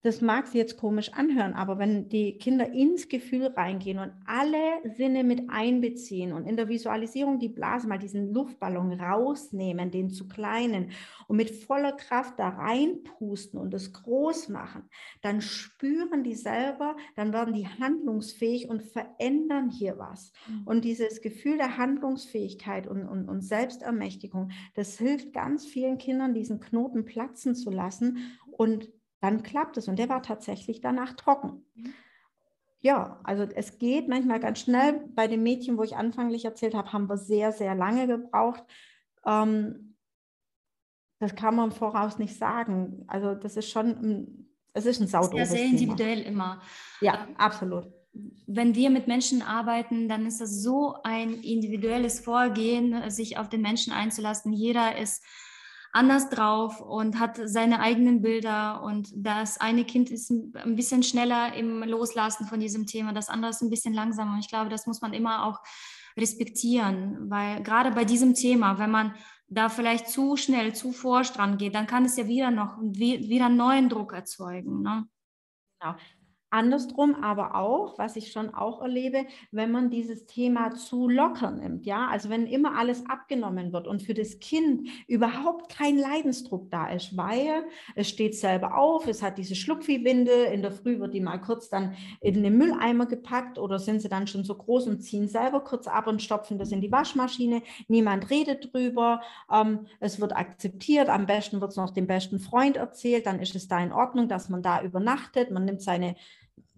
das 0.03 0.19
mag 0.19 0.47
sich 0.47 0.55
jetzt 0.55 0.77
komisch 0.77 1.13
anhören, 1.13 1.53
aber 1.53 1.79
wenn 1.79 2.09
die 2.09 2.37
Kinder 2.37 2.69
ins 2.71 3.07
Gefühl 3.07 3.47
reingehen 3.47 3.99
und 3.99 4.11
alle 4.25 4.57
Sinne 4.95 5.23
mit 5.23 5.49
einbeziehen 5.49 6.33
und 6.33 6.45
in 6.45 6.57
der 6.57 6.67
Visualisierung 6.67 7.39
die 7.39 7.47
Blase 7.47 7.87
mal 7.87 7.97
diesen 7.97 8.33
Luftballon 8.33 8.99
rausnehmen, 8.99 9.91
den 9.91 10.09
zu 10.09 10.27
kleinen 10.27 10.91
und 11.27 11.37
mit 11.37 11.51
voller 11.51 11.93
Kraft 11.93 12.37
da 12.37 12.49
reinpusten 12.49 13.57
und 13.57 13.73
es 13.73 13.93
groß 13.93 14.49
machen, 14.49 14.89
dann 15.21 15.39
spüren 15.39 16.25
die 16.25 16.35
selber, 16.35 16.97
dann 17.15 17.31
werden 17.31 17.53
die 17.53 17.67
handlungsfähig 17.67 18.67
und 18.69 18.83
verändern 18.83 19.69
hier 19.69 19.97
was. 19.97 20.33
Mhm. 20.47 20.63
Und 20.65 20.83
dieses 20.83 21.21
Gefühl 21.21 21.55
der 21.55 21.77
Handlungsfähigkeit 21.77 22.87
und, 22.87 23.07
und, 23.07 23.29
und 23.29 23.41
Selbstermächtigung, 23.41 24.51
das 24.73 24.97
hilft 24.97 25.31
ganz 25.31 25.65
vielen 25.65 25.97
Kindern, 25.97 26.33
diesen 26.33 26.59
Knoten 26.59 27.05
platzen 27.05 27.55
zu 27.55 27.69
lassen 27.69 28.17
und 28.51 28.91
dann 29.23 29.41
klappt 29.41 29.77
es. 29.77 29.87
Und 29.87 29.97
der 29.97 30.09
war 30.09 30.21
tatsächlich 30.21 30.81
danach 30.81 31.13
trocken. 31.13 31.65
Mhm. 31.75 31.93
Ja, 32.81 33.21
also 33.23 33.43
es 33.43 33.79
geht 33.79 34.09
manchmal 34.09 34.41
ganz 34.41 34.59
schnell. 34.59 35.05
Bei 35.15 35.27
dem 35.27 35.41
Mädchen, 35.41 35.77
wo 35.77 35.83
ich 35.83 35.95
anfänglich 35.95 36.43
erzählt 36.43 36.75
habe, 36.75 36.91
haben 36.91 37.07
wir 37.07 37.15
sehr, 37.15 37.53
sehr 37.53 37.73
lange 37.73 38.05
gebraucht. 38.07 38.61
Ähm, 39.25 39.95
das 41.19 41.35
kann 41.35 41.55
man 41.55 41.71
voraus 41.71 42.19
nicht 42.19 42.37
sagen. 42.37 43.05
Also 43.07 43.33
das 43.33 43.55
ist 43.55 43.69
schon, 43.69 44.49
es 44.73 44.85
ist 44.85 44.99
ein 44.99 45.07
saudobes 45.07 45.51
Sehr, 45.51 45.59
sehr 45.59 45.67
individuell 45.67 46.23
Thema. 46.23 46.27
immer. 46.27 46.61
Ja, 46.99 47.29
absolut. 47.37 47.87
Wenn 48.45 48.75
wir 48.75 48.89
mit 48.89 49.07
Menschen 49.07 49.41
arbeiten, 49.41 50.09
dann 50.09 50.25
ist 50.25 50.41
das 50.41 50.61
so 50.61 50.95
ein 51.03 51.35
individuelles 51.35 52.19
Vorgehen, 52.19 53.09
sich 53.09 53.37
auf 53.37 53.47
den 53.47 53.61
Menschen 53.61 53.93
einzulassen. 53.93 54.51
Jeder 54.51 54.97
ist 54.97 55.23
anders 55.93 56.29
drauf 56.29 56.81
und 56.81 57.19
hat 57.19 57.39
seine 57.45 57.79
eigenen 57.79 58.21
Bilder. 58.21 58.81
Und 58.83 59.09
das 59.15 59.61
eine 59.61 59.85
Kind 59.85 60.09
ist 60.09 60.31
ein 60.31 60.75
bisschen 60.75 61.03
schneller 61.03 61.53
im 61.53 61.83
Loslassen 61.83 62.47
von 62.47 62.59
diesem 62.59 62.87
Thema, 62.87 63.13
das 63.13 63.29
andere 63.29 63.51
ist 63.51 63.61
ein 63.61 63.69
bisschen 63.69 63.93
langsamer. 63.93 64.33
Und 64.33 64.39
ich 64.39 64.49
glaube, 64.49 64.69
das 64.69 64.87
muss 64.87 65.01
man 65.01 65.13
immer 65.13 65.45
auch 65.45 65.59
respektieren, 66.17 67.29
weil 67.29 67.63
gerade 67.63 67.91
bei 67.91 68.05
diesem 68.05 68.33
Thema, 68.33 68.79
wenn 68.79 68.91
man 68.91 69.15
da 69.47 69.69
vielleicht 69.69 70.09
zu 70.09 70.35
schnell, 70.35 70.73
zu 70.73 70.91
forsch 70.91 71.31
dran 71.31 71.57
geht, 71.57 71.75
dann 71.75 71.87
kann 71.87 72.05
es 72.05 72.17
ja 72.17 72.27
wieder 72.27 72.49
noch 72.49 72.77
wieder 72.81 73.45
einen 73.45 73.57
neuen 73.57 73.89
Druck 73.89 74.13
erzeugen. 74.13 74.81
Ne? 74.81 75.07
Genau. 75.79 75.95
Andersrum 76.53 77.15
aber 77.15 77.55
auch, 77.55 77.97
was 77.97 78.15
ich 78.15 78.31
schon 78.31 78.53
auch 78.53 78.81
erlebe, 78.81 79.25
wenn 79.51 79.71
man 79.71 79.89
dieses 79.89 80.27
Thema 80.27 80.75
zu 80.75 81.09
locker 81.09 81.49
nimmt, 81.49 81.87
ja, 81.87 82.07
also 82.11 82.29
wenn 82.29 82.45
immer 82.45 82.77
alles 82.77 83.03
abgenommen 83.09 83.73
wird 83.73 83.87
und 83.87 84.03
für 84.03 84.13
das 84.13 84.39
Kind 84.39 84.87
überhaupt 85.07 85.75
kein 85.75 85.97
Leidensdruck 85.97 86.69
da 86.69 86.89
ist, 86.89 87.17
weil 87.17 87.65
es 87.95 88.07
steht 88.07 88.35
selber 88.35 88.77
auf, 88.77 89.07
es 89.07 89.23
hat 89.23 89.39
diese 89.39 89.55
Schluckviehwindel, 89.55 90.45
in 90.53 90.61
der 90.61 90.71
Früh 90.71 90.99
wird 90.99 91.15
die 91.15 91.21
mal 91.21 91.39
kurz 91.39 91.69
dann 91.69 91.95
in 92.21 92.43
den 92.43 92.55
Mülleimer 92.55 93.07
gepackt 93.07 93.57
oder 93.57 93.79
sind 93.79 94.01
sie 94.01 94.09
dann 94.09 94.27
schon 94.27 94.43
so 94.43 94.53
groß 94.53 94.85
und 94.87 95.01
ziehen 95.01 95.27
selber 95.27 95.61
kurz 95.61 95.87
ab 95.87 96.05
und 96.05 96.21
stopfen 96.21 96.59
das 96.59 96.71
in 96.71 96.81
die 96.81 96.91
Waschmaschine, 96.91 97.63
niemand 97.87 98.29
redet 98.29 98.71
drüber, 98.71 99.21
ähm, 99.51 99.87
es 99.99 100.21
wird 100.21 100.35
akzeptiert, 100.35 101.09
am 101.09 101.25
besten 101.25 101.61
wird 101.61 101.71
es 101.71 101.77
noch 101.77 101.89
dem 101.89 102.05
besten 102.05 102.37
Freund 102.37 102.77
erzählt, 102.77 103.25
dann 103.25 103.39
ist 103.39 103.55
es 103.55 103.67
da 103.67 103.79
in 103.79 103.91
Ordnung, 103.91 104.27
dass 104.27 104.49
man 104.49 104.61
da 104.61 104.83
übernachtet, 104.83 105.49
man 105.49 105.65
nimmt 105.65 105.81
seine 105.81 106.15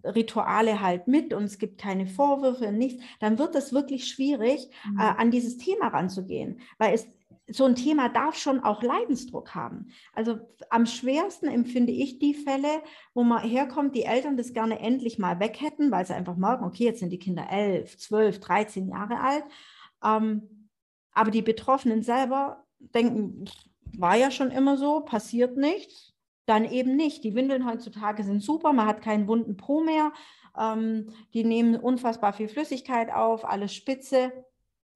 Rituale 0.06 0.82
halt 0.82 1.08
mit 1.08 1.34
und 1.34 1.44
es 1.44 1.58
gibt 1.58 1.80
keine 1.80 2.08
Vorwürfe, 2.08 2.72
nichts, 2.72 3.04
dann 3.20 3.40
wird 3.40 3.56
es 3.56 3.74
wirklich 3.74 4.08
schwierig, 4.08 4.70
mhm. 4.90 5.00
äh, 5.00 5.04
an 5.04 5.32
dieses 5.32 5.58
Thema 5.58 5.88
ranzugehen, 5.88 6.60
weil 6.78 6.94
es 6.94 7.08
so 7.48 7.66
ein 7.66 7.76
Thema 7.76 8.10
darf 8.10 8.36
schon 8.38 8.64
auch 8.64 8.82
Leidensdruck 8.82 9.54
haben. 9.54 9.90
Also 10.14 10.40
am 10.72 10.88
schwersten 10.88 11.48
empfinde 11.48 11.92
ich 11.92 12.18
die 12.18 12.34
Fälle, 12.34 12.82
wo 13.14 13.24
man 13.24 13.44
herkommt, 13.44 13.96
die 13.96 14.04
Eltern 14.04 14.36
das 14.36 14.54
gerne 14.54 14.80
endlich 14.80 15.20
mal 15.20 15.40
weg 15.40 15.62
hätten, 15.62 15.92
weil 15.92 16.06
sie 16.08 16.16
einfach 16.16 16.38
merken, 16.38 16.66
okay, 16.66 16.86
jetzt 16.86 17.02
sind 17.02 17.12
die 17.12 17.20
Kinder 17.20 17.48
elf, 17.52 17.98
zwölf, 17.98 18.40
dreizehn 18.40 18.90
Jahre 18.90 19.20
alt. 19.20 19.44
Ähm, 20.04 20.70
aber 21.12 21.30
die 21.30 21.44
Betroffenen 21.44 22.02
selber 22.02 22.66
denken, 22.80 23.46
war 23.96 24.16
ja 24.16 24.32
schon 24.32 24.50
immer 24.50 24.78
so, 24.78 25.02
passiert 25.02 25.56
nichts 25.56 26.15
dann 26.46 26.66
eben 26.66 26.96
nicht. 26.96 27.24
Die 27.24 27.36
Windeln 27.36 27.66
heutzutage 27.66 28.24
sind 28.24 28.42
super, 28.42 28.74
man 28.74 28.88
hat 28.88 29.02
keinen 29.02 29.28
wunden 29.28 29.58
Po 29.58 29.82
mehr, 29.82 30.12
ähm, 30.58 31.10
die 31.34 31.44
nehmen 31.44 31.76
unfassbar 31.76 32.34
viel 32.34 32.48
Flüssigkeit 32.48 33.12
auf, 33.12 33.46
alles 33.46 33.74
spitze. 33.74 34.32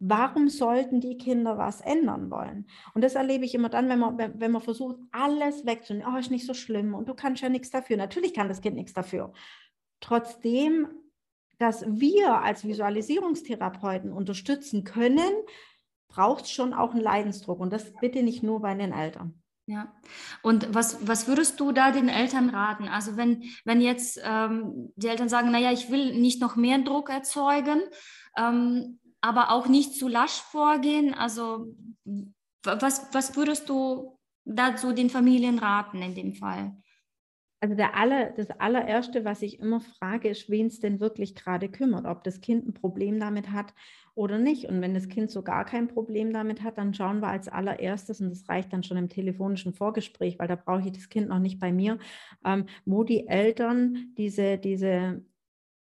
Warum 0.02 0.48
sollten 0.48 1.02
die 1.02 1.18
Kinder 1.18 1.58
was 1.58 1.82
ändern 1.82 2.32
wollen? 2.32 2.68
Und 2.94 3.04
das 3.04 3.16
erlebe 3.16 3.44
ich 3.44 3.54
immer 3.54 3.68
dann, 3.68 3.90
wenn 3.90 4.00
man, 4.00 4.18
wenn 4.18 4.52
man 4.52 4.62
versucht, 4.62 4.98
alles 5.12 5.66
wegzunehmen. 5.66 6.14
Oh, 6.14 6.18
ist 6.18 6.32
nicht 6.32 6.46
so 6.46 6.54
schlimm 6.54 6.94
und 6.94 7.10
du 7.10 7.14
kannst 7.14 7.42
ja 7.42 7.50
nichts 7.50 7.70
dafür. 7.70 7.98
Natürlich 7.98 8.34
kann 8.34 8.48
das 8.48 8.62
Kind 8.62 8.78
nichts 8.78 8.94
dafür. 8.94 9.34
Trotzdem, 10.00 10.88
dass 11.58 11.86
wir 11.86 12.42
als 12.42 12.66
Visualisierungstherapeuten 12.66 14.14
unterstützen 14.14 14.86
können, 14.86 15.34
braucht 16.08 16.46
es 16.46 16.52
schon 16.52 16.74
auch 16.74 16.92
einen 16.92 17.02
Leidensdruck. 17.02 17.60
Und 17.60 17.74
das 17.74 17.92
bitte 18.00 18.24
nicht 18.24 18.42
nur 18.42 18.62
bei 18.62 18.74
den 18.76 18.94
Eltern. 18.94 19.42
Ja, 19.70 19.94
und 20.42 20.74
was, 20.74 21.08
was 21.08 21.28
würdest 21.28 21.60
du 21.60 21.72
da 21.72 21.92
den 21.92 22.10
Eltern 22.10 22.50
raten? 22.50 22.88
Also 22.88 23.18
wenn, 23.18 23.44
wenn 23.66 23.82
jetzt 23.82 24.20
ähm, 24.24 24.92
die 24.96 25.10
Eltern 25.10 25.30
sagen, 25.30 25.52
naja, 25.52 25.72
ich 25.72 25.92
will 25.92 26.20
nicht 26.20 26.42
noch 26.42 26.56
mehr 26.56 26.80
Druck 26.80 27.12
erzeugen, 27.12 27.80
ähm, 28.36 29.00
aber 29.22 29.52
auch 29.52 29.68
nicht 29.68 29.94
zu 29.94 30.08
lasch 30.08 30.42
vorgehen, 30.42 31.14
also 31.14 31.68
was, 32.64 33.14
was 33.14 33.36
würdest 33.36 33.70
du 33.70 34.18
dazu 34.44 34.92
den 34.92 35.12
Familien 35.12 35.60
raten 35.60 36.02
in 36.02 36.16
dem 36.16 36.34
Fall? 36.34 36.76
Also 37.60 37.76
der 37.76 37.96
aller, 37.96 38.32
das 38.32 38.50
allererste, 38.50 39.24
was 39.24 39.44
ich 39.44 39.60
immer 39.60 39.82
frage, 39.82 40.30
ist, 40.30 40.50
wen 40.50 40.66
es 40.66 40.80
denn 40.80 41.00
wirklich 41.00 41.36
gerade 41.36 41.70
kümmert, 41.70 42.08
ob 42.08 42.24
das 42.24 42.42
Kind 42.42 42.68
ein 42.68 42.74
Problem 42.74 43.20
damit 43.20 43.52
hat 43.52 43.76
oder 44.20 44.38
nicht. 44.38 44.66
Und 44.66 44.82
wenn 44.82 44.94
das 44.94 45.08
Kind 45.08 45.32
so 45.32 45.42
gar 45.42 45.64
kein 45.64 45.88
Problem 45.88 46.34
damit 46.34 46.62
hat, 46.62 46.78
dann 46.78 46.94
schauen 46.94 47.22
wir 47.22 47.30
als 47.30 47.48
allererstes, 47.48 48.20
und 48.20 48.30
das 48.30 48.48
reicht 48.50 48.74
dann 48.74 48.84
schon 48.84 48.98
im 48.98 49.08
telefonischen 49.08 49.74
Vorgespräch, 49.74 50.38
weil 50.38 50.50
da 50.50 50.58
brauche 50.58 50.82
ich 50.82 50.92
das 50.92 51.08
Kind 51.08 51.30
noch 51.30 51.40
nicht 51.40 51.58
bei 51.60 51.72
mir, 51.72 51.98
ähm, 52.46 52.66
wo 52.86 53.06
die 53.06 53.28
Eltern 53.28 54.14
diese, 54.18 54.58
diese 54.58 55.24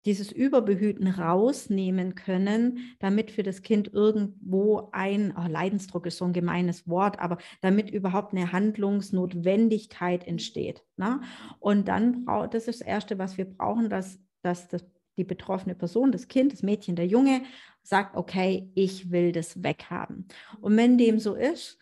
dieses 0.07 0.31
Überbehüten 0.31 1.09
rausnehmen 1.09 2.15
können, 2.15 2.95
damit 2.99 3.31
für 3.31 3.43
das 3.43 3.63
Kind 3.63 3.91
irgendwo 3.95 4.91
ein, 4.93 5.35
oh, 5.35 5.49
Leidensdruck 5.49 6.05
ist 6.05 6.19
so 6.19 6.27
ein 6.27 6.35
gemeines 6.35 6.87
Wort, 6.87 7.19
aber 7.21 7.39
damit 7.63 7.89
überhaupt 7.89 8.35
eine 8.35 8.53
Handlungsnotwendigkeit 8.53 10.27
entsteht. 10.27 10.85
Ne? 10.99 11.23
Und 11.59 11.89
dann, 11.89 12.27
braucht, 12.27 12.53
das 12.53 12.69
ist 12.69 12.81
das 12.81 12.87
Erste, 12.87 13.19
was 13.19 13.39
wir 13.39 13.47
brauchen, 13.47 13.89
dass, 13.89 14.19
dass 14.43 14.69
das 14.69 14.85
die 15.17 15.25
betroffene 15.25 15.75
Person, 15.75 16.13
das 16.13 16.29
Kind, 16.29 16.53
das 16.53 16.63
Mädchen, 16.63 16.97
der 16.97 17.07
Junge, 17.07 17.43
sagt, 17.83 18.17
okay, 18.17 18.71
ich 18.75 19.11
will 19.11 19.33
das 19.33 19.63
weghaben. 19.63 20.27
Und 20.61 20.77
wenn 20.77 20.99
dem 20.99 21.19
so 21.19 21.35
ist, 21.35 21.79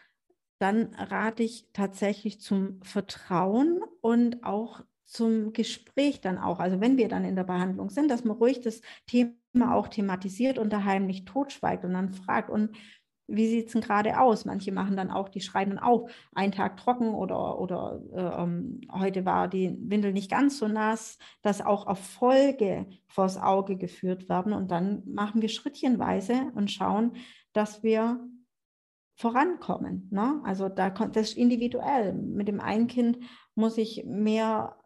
dann 0.59 0.95
rate 0.95 1.43
ich 1.43 1.67
tatsächlich 1.73 2.41
zum 2.41 2.81
Vertrauen 2.83 3.81
und 4.01 4.45
auch 4.45 4.83
zum 5.05 5.53
Gespräch 5.53 6.21
dann 6.21 6.39
auch. 6.39 6.59
Also 6.59 6.81
wenn 6.81 6.97
wir 6.97 7.09
dann 7.09 7.25
in 7.25 7.37
der 7.37 7.45
Behandlung 7.45 7.91
sind, 7.91 8.11
dass 8.11 8.25
man 8.25 8.37
ruhig 8.37 8.61
das 8.61 8.81
Thema 9.07 9.75
auch 9.75 9.89
thematisiert 9.89 10.59
und 10.59 10.73
daheim 10.73 11.07
nicht 11.07 11.27
totschweigt 11.27 11.85
und 11.85 11.93
dann 11.93 12.12
fragt, 12.12 12.49
und 12.49 12.77
wie 13.26 13.49
sieht 13.49 13.67
es 13.67 13.73
denn 13.73 13.81
gerade 13.81 14.21
aus? 14.21 14.45
Manche 14.45 14.73
machen 14.73 14.97
dann 14.97 15.11
auch, 15.11 15.29
die 15.29 15.41
schreiben 15.41 15.73
dann 15.73 15.79
auf, 15.79 16.11
einen 16.35 16.52
Tag 16.52 16.76
trocken 16.76 17.14
oder, 17.14 17.59
oder 17.59 18.00
äh, 18.12 18.43
ähm, 18.43 18.81
heute 18.93 19.25
war 19.25 19.49
die 19.49 19.76
Windel 19.79 20.12
nicht 20.12 20.31
ganz 20.31 20.59
so 20.59 20.69
nass, 20.69 21.19
dass 21.43 21.61
auch 21.61 21.87
Erfolge 21.87 22.87
vors 23.07 23.38
Auge 23.38 23.76
geführt 23.76 24.29
werden. 24.29 24.52
Und 24.52 24.71
dann 24.71 25.02
machen 25.07 25.43
wir 25.43 25.49
schrittchenweise 25.49 26.50
und 26.55 26.71
schauen, 26.71 27.12
dass 27.52 27.83
wir 27.83 28.21
vorankommen. 29.14 30.09
Ne? 30.11 30.41
Also 30.45 30.69
da 30.69 30.91
das 30.91 31.31
ist 31.31 31.38
individuell. 31.38 32.12
Mit 32.14 32.49
dem 32.49 32.61
einen 32.61 32.87
Kind 32.87 33.19
muss 33.55 33.79
ich 33.79 34.05
mehr 34.05 34.76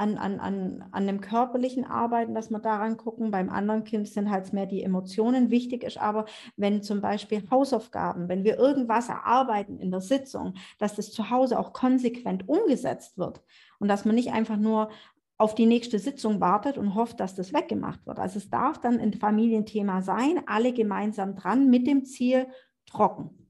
an, 0.00 0.16
an, 0.16 0.40
an, 0.40 0.84
an 0.92 1.06
dem 1.06 1.20
körperlichen 1.20 1.84
Arbeiten, 1.84 2.34
dass 2.34 2.50
wir 2.50 2.58
daran 2.58 2.96
gucken. 2.96 3.30
Beim 3.30 3.50
anderen 3.50 3.84
Kind 3.84 4.08
sind 4.08 4.30
halt 4.30 4.52
mehr 4.54 4.64
die 4.64 4.82
Emotionen. 4.82 5.50
Wichtig 5.50 5.84
ist 5.84 5.98
aber, 5.98 6.24
wenn 6.56 6.82
zum 6.82 7.02
Beispiel 7.02 7.42
Hausaufgaben, 7.50 8.28
wenn 8.28 8.42
wir 8.42 8.58
irgendwas 8.58 9.10
erarbeiten 9.10 9.78
in 9.78 9.90
der 9.90 10.00
Sitzung, 10.00 10.54
dass 10.78 10.96
das 10.96 11.12
zu 11.12 11.28
Hause 11.28 11.58
auch 11.58 11.74
konsequent 11.74 12.48
umgesetzt 12.48 13.18
wird 13.18 13.42
und 13.78 13.88
dass 13.88 14.06
man 14.06 14.14
nicht 14.14 14.32
einfach 14.32 14.56
nur 14.56 14.88
auf 15.36 15.54
die 15.54 15.66
nächste 15.66 15.98
Sitzung 15.98 16.40
wartet 16.40 16.78
und 16.78 16.94
hofft, 16.94 17.20
dass 17.20 17.34
das 17.34 17.52
weggemacht 17.52 18.06
wird. 18.06 18.18
Also 18.18 18.38
es 18.38 18.48
darf 18.48 18.80
dann 18.80 18.98
ein 18.98 19.12
Familienthema 19.12 20.00
sein, 20.00 20.42
alle 20.46 20.72
gemeinsam 20.72 21.36
dran 21.36 21.68
mit 21.68 21.86
dem 21.86 22.06
Ziel 22.06 22.46
trocken. 22.86 23.48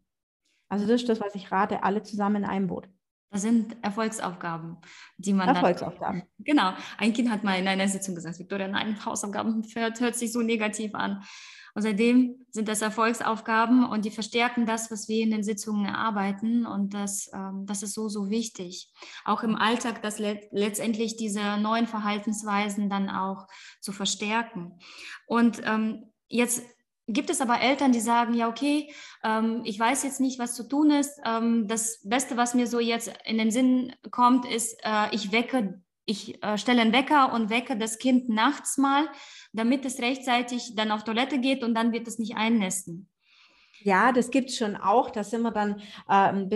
Also 0.68 0.86
das 0.86 1.02
ist 1.02 1.08
das, 1.08 1.20
was 1.20 1.36
ich 1.36 1.52
rate, 1.52 1.84
alle 1.84 2.02
zusammen 2.02 2.36
in 2.36 2.44
einem 2.44 2.66
Boot. 2.66 2.88
Das 3.30 3.42
sind 3.42 3.76
Erfolgsaufgaben, 3.82 4.78
die 5.16 5.32
man 5.32 5.48
Erfolgsaufgaben. 5.48 6.20
Dann, 6.20 6.28
genau. 6.44 6.72
Ein 6.98 7.12
Kind 7.12 7.30
hat 7.30 7.44
mal 7.44 7.58
in 7.58 7.68
einer 7.68 7.86
Sitzung 7.86 8.16
gesagt, 8.16 8.38
Victoria, 8.38 8.66
nein, 8.66 9.04
Hausaufgaben 9.04 9.64
hört, 9.74 10.00
hört 10.00 10.16
sich 10.16 10.32
so 10.32 10.42
negativ 10.42 10.94
an. 10.94 11.22
Und 11.74 11.82
seitdem 11.82 12.34
sind 12.50 12.66
das 12.66 12.82
Erfolgsaufgaben 12.82 13.88
und 13.88 14.04
die 14.04 14.10
verstärken 14.10 14.66
das, 14.66 14.90
was 14.90 15.08
wir 15.08 15.22
in 15.22 15.30
den 15.30 15.44
Sitzungen 15.44 15.86
erarbeiten. 15.86 16.66
Und 16.66 16.94
das, 16.94 17.30
ähm, 17.32 17.64
das 17.66 17.84
ist 17.84 17.94
so, 17.94 18.08
so 18.08 18.28
wichtig. 18.28 18.90
Auch 19.24 19.44
im 19.44 19.54
Alltag, 19.54 20.02
dass 20.02 20.18
le 20.18 20.40
letztendlich 20.50 21.16
diese 21.16 21.58
neuen 21.58 21.86
Verhaltensweisen 21.86 22.90
dann 22.90 23.08
auch 23.08 23.46
zu 23.80 23.92
verstärken. 23.92 24.78
Und 25.26 25.62
ähm, 25.64 26.10
jetzt 26.28 26.64
Gibt 27.12 27.28
es 27.28 27.40
aber 27.40 27.60
Eltern, 27.60 27.90
die 27.90 28.00
sagen, 28.00 28.34
ja, 28.34 28.48
okay, 28.48 28.94
ähm, 29.24 29.62
ich 29.64 29.78
weiß 29.78 30.04
jetzt 30.04 30.20
nicht, 30.20 30.38
was 30.38 30.54
zu 30.54 30.68
tun 30.68 30.92
ist. 30.92 31.20
Ähm, 31.26 31.66
das 31.66 32.00
Beste, 32.04 32.36
was 32.36 32.54
mir 32.54 32.68
so 32.68 32.78
jetzt 32.78 33.12
in 33.24 33.36
den 33.36 33.50
Sinn 33.50 33.92
kommt, 34.12 34.46
ist, 34.46 34.78
äh, 34.84 35.12
ich 35.12 35.32
wecke, 35.32 35.82
ich 36.04 36.40
äh, 36.44 36.56
stelle 36.56 36.82
einen 36.82 36.92
Wecker 36.92 37.32
und 37.32 37.50
wecke 37.50 37.76
das 37.76 37.98
Kind 37.98 38.28
nachts 38.28 38.78
mal, 38.78 39.08
damit 39.52 39.84
es 39.84 40.00
rechtzeitig 40.00 40.76
dann 40.76 40.92
auf 40.92 41.02
Toilette 41.02 41.40
geht 41.40 41.64
und 41.64 41.74
dann 41.74 41.92
wird 41.92 42.06
es 42.06 42.20
nicht 42.20 42.36
einnästen. 42.36 43.09
Ja, 43.82 44.12
das 44.12 44.30
gibt 44.30 44.50
es 44.50 44.56
schon 44.56 44.76
auch. 44.76 45.10
Da 45.10 45.24
sind 45.24 45.42
wir 45.42 45.50
dann, 45.50 45.76
ähm, 46.10 46.48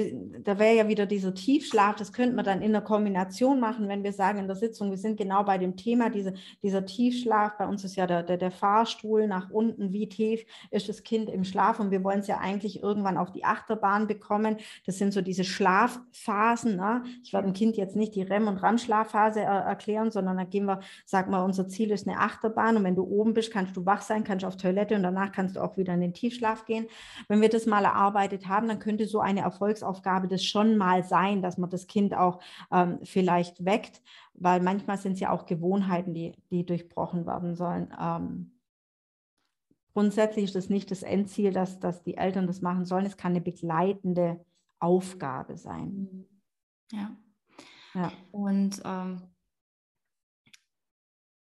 da 0.42 0.58
wäre 0.58 0.76
ja 0.76 0.88
wieder 0.88 1.06
dieser 1.06 1.34
Tiefschlaf, 1.34 1.96
das 1.96 2.12
könnte 2.12 2.36
man 2.36 2.44
dann 2.44 2.60
in 2.60 2.72
der 2.72 2.82
Kombination 2.82 3.60
machen, 3.60 3.88
wenn 3.88 4.04
wir 4.04 4.12
sagen 4.12 4.38
in 4.38 4.46
der 4.46 4.56
Sitzung, 4.56 4.90
wir 4.90 4.98
sind 4.98 5.16
genau 5.16 5.42
bei 5.44 5.56
dem 5.56 5.76
Thema, 5.76 6.10
diese, 6.10 6.34
dieser 6.62 6.84
Tiefschlaf. 6.84 7.56
Bei 7.56 7.66
uns 7.66 7.84
ist 7.84 7.96
ja 7.96 8.06
der, 8.06 8.22
der, 8.22 8.36
der 8.36 8.50
Fahrstuhl 8.50 9.26
nach 9.26 9.50
unten, 9.50 9.92
wie 9.92 10.08
tief 10.08 10.44
ist 10.70 10.88
das 10.88 11.02
Kind 11.02 11.30
im 11.30 11.44
Schlaf 11.44 11.80
und 11.80 11.90
wir 11.90 12.04
wollen 12.04 12.20
es 12.20 12.26
ja 12.26 12.38
eigentlich 12.38 12.82
irgendwann 12.82 13.16
auf 13.16 13.32
die 13.32 13.44
Achterbahn 13.44 14.06
bekommen. 14.06 14.58
Das 14.84 14.98
sind 14.98 15.12
so 15.12 15.22
diese 15.22 15.44
Schlafphasen. 15.44 16.76
Ne? 16.76 17.04
Ich 17.22 17.32
werde 17.32 17.48
dem 17.48 17.54
Kind 17.54 17.76
jetzt 17.76 17.96
nicht 17.96 18.14
die 18.14 18.22
REM- 18.22 18.48
und 18.48 18.58
RAM-Schlafphase 18.58 19.40
er 19.40 19.60
erklären, 19.60 20.10
sondern 20.10 20.36
da 20.36 20.44
gehen 20.44 20.66
wir, 20.66 20.80
sag 21.06 21.30
mal, 21.30 21.42
unser 21.42 21.68
Ziel 21.68 21.90
ist 21.90 22.06
eine 22.06 22.18
Achterbahn 22.18 22.76
und 22.76 22.84
wenn 22.84 22.96
du 22.96 23.04
oben 23.04 23.34
bist, 23.34 23.52
kannst 23.52 23.76
du 23.76 23.86
wach 23.86 24.02
sein, 24.02 24.24
kannst 24.24 24.44
auf 24.44 24.56
Toilette 24.56 24.94
und 24.94 25.02
danach 25.02 25.32
kannst 25.32 25.56
du 25.56 25.60
auch 25.60 25.76
wieder 25.76 25.94
in 25.94 26.00
den 26.00 26.12
Tiefschlaf 26.12 26.66
gehen. 26.66 26.86
Wenn 27.28 27.40
wir 27.40 27.48
das 27.48 27.66
mal 27.66 27.84
erarbeitet 27.84 28.48
haben, 28.48 28.68
dann 28.68 28.78
könnte 28.78 29.06
so 29.06 29.20
eine 29.20 29.40
Erfolgsaufgabe 29.40 30.28
das 30.28 30.44
schon 30.44 30.76
mal 30.76 31.02
sein, 31.04 31.42
dass 31.42 31.58
man 31.58 31.70
das 31.70 31.86
Kind 31.86 32.14
auch 32.14 32.40
ähm, 32.70 32.98
vielleicht 33.02 33.64
weckt, 33.64 34.02
weil 34.34 34.60
manchmal 34.60 34.98
sind 34.98 35.12
es 35.12 35.20
ja 35.20 35.30
auch 35.30 35.46
Gewohnheiten, 35.46 36.14
die, 36.14 36.32
die 36.50 36.64
durchbrochen 36.66 37.26
werden 37.26 37.54
sollen. 37.54 37.94
Ähm, 38.00 38.58
grundsätzlich 39.92 40.46
ist 40.46 40.56
das 40.56 40.68
nicht 40.68 40.90
das 40.90 41.02
Endziel, 41.02 41.52
dass, 41.52 41.80
dass 41.80 42.02
die 42.02 42.16
Eltern 42.16 42.46
das 42.46 42.60
machen 42.60 42.84
sollen. 42.84 43.06
Es 43.06 43.16
kann 43.16 43.32
eine 43.32 43.40
begleitende 43.40 44.44
Aufgabe 44.78 45.56
sein. 45.56 46.26
Ja. 46.92 47.16
ja. 47.94 48.12
Und 48.32 48.82
ähm, 48.84 49.22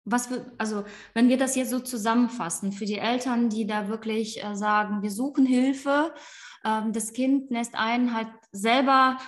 was 0.06 0.30
wir, 0.30 0.46
also 0.56 0.84
wenn 1.12 1.28
wir 1.28 1.36
das 1.36 1.56
jetzt 1.56 1.70
so 1.70 1.80
zusammenfassen, 1.80 2.72
für 2.72 2.86
die 2.86 2.98
Eltern, 2.98 3.50
die 3.50 3.66
da 3.66 3.88
wirklich 3.88 4.42
äh, 4.42 4.54
sagen, 4.54 5.02
wir 5.02 5.10
suchen 5.10 5.44
Hilfe, 5.44 6.14
ähm, 6.64 6.92
das 6.92 7.12
Kind 7.12 7.50
nässt 7.50 7.74
ein, 7.74 8.14
halt 8.14 8.28
selber 8.52 9.18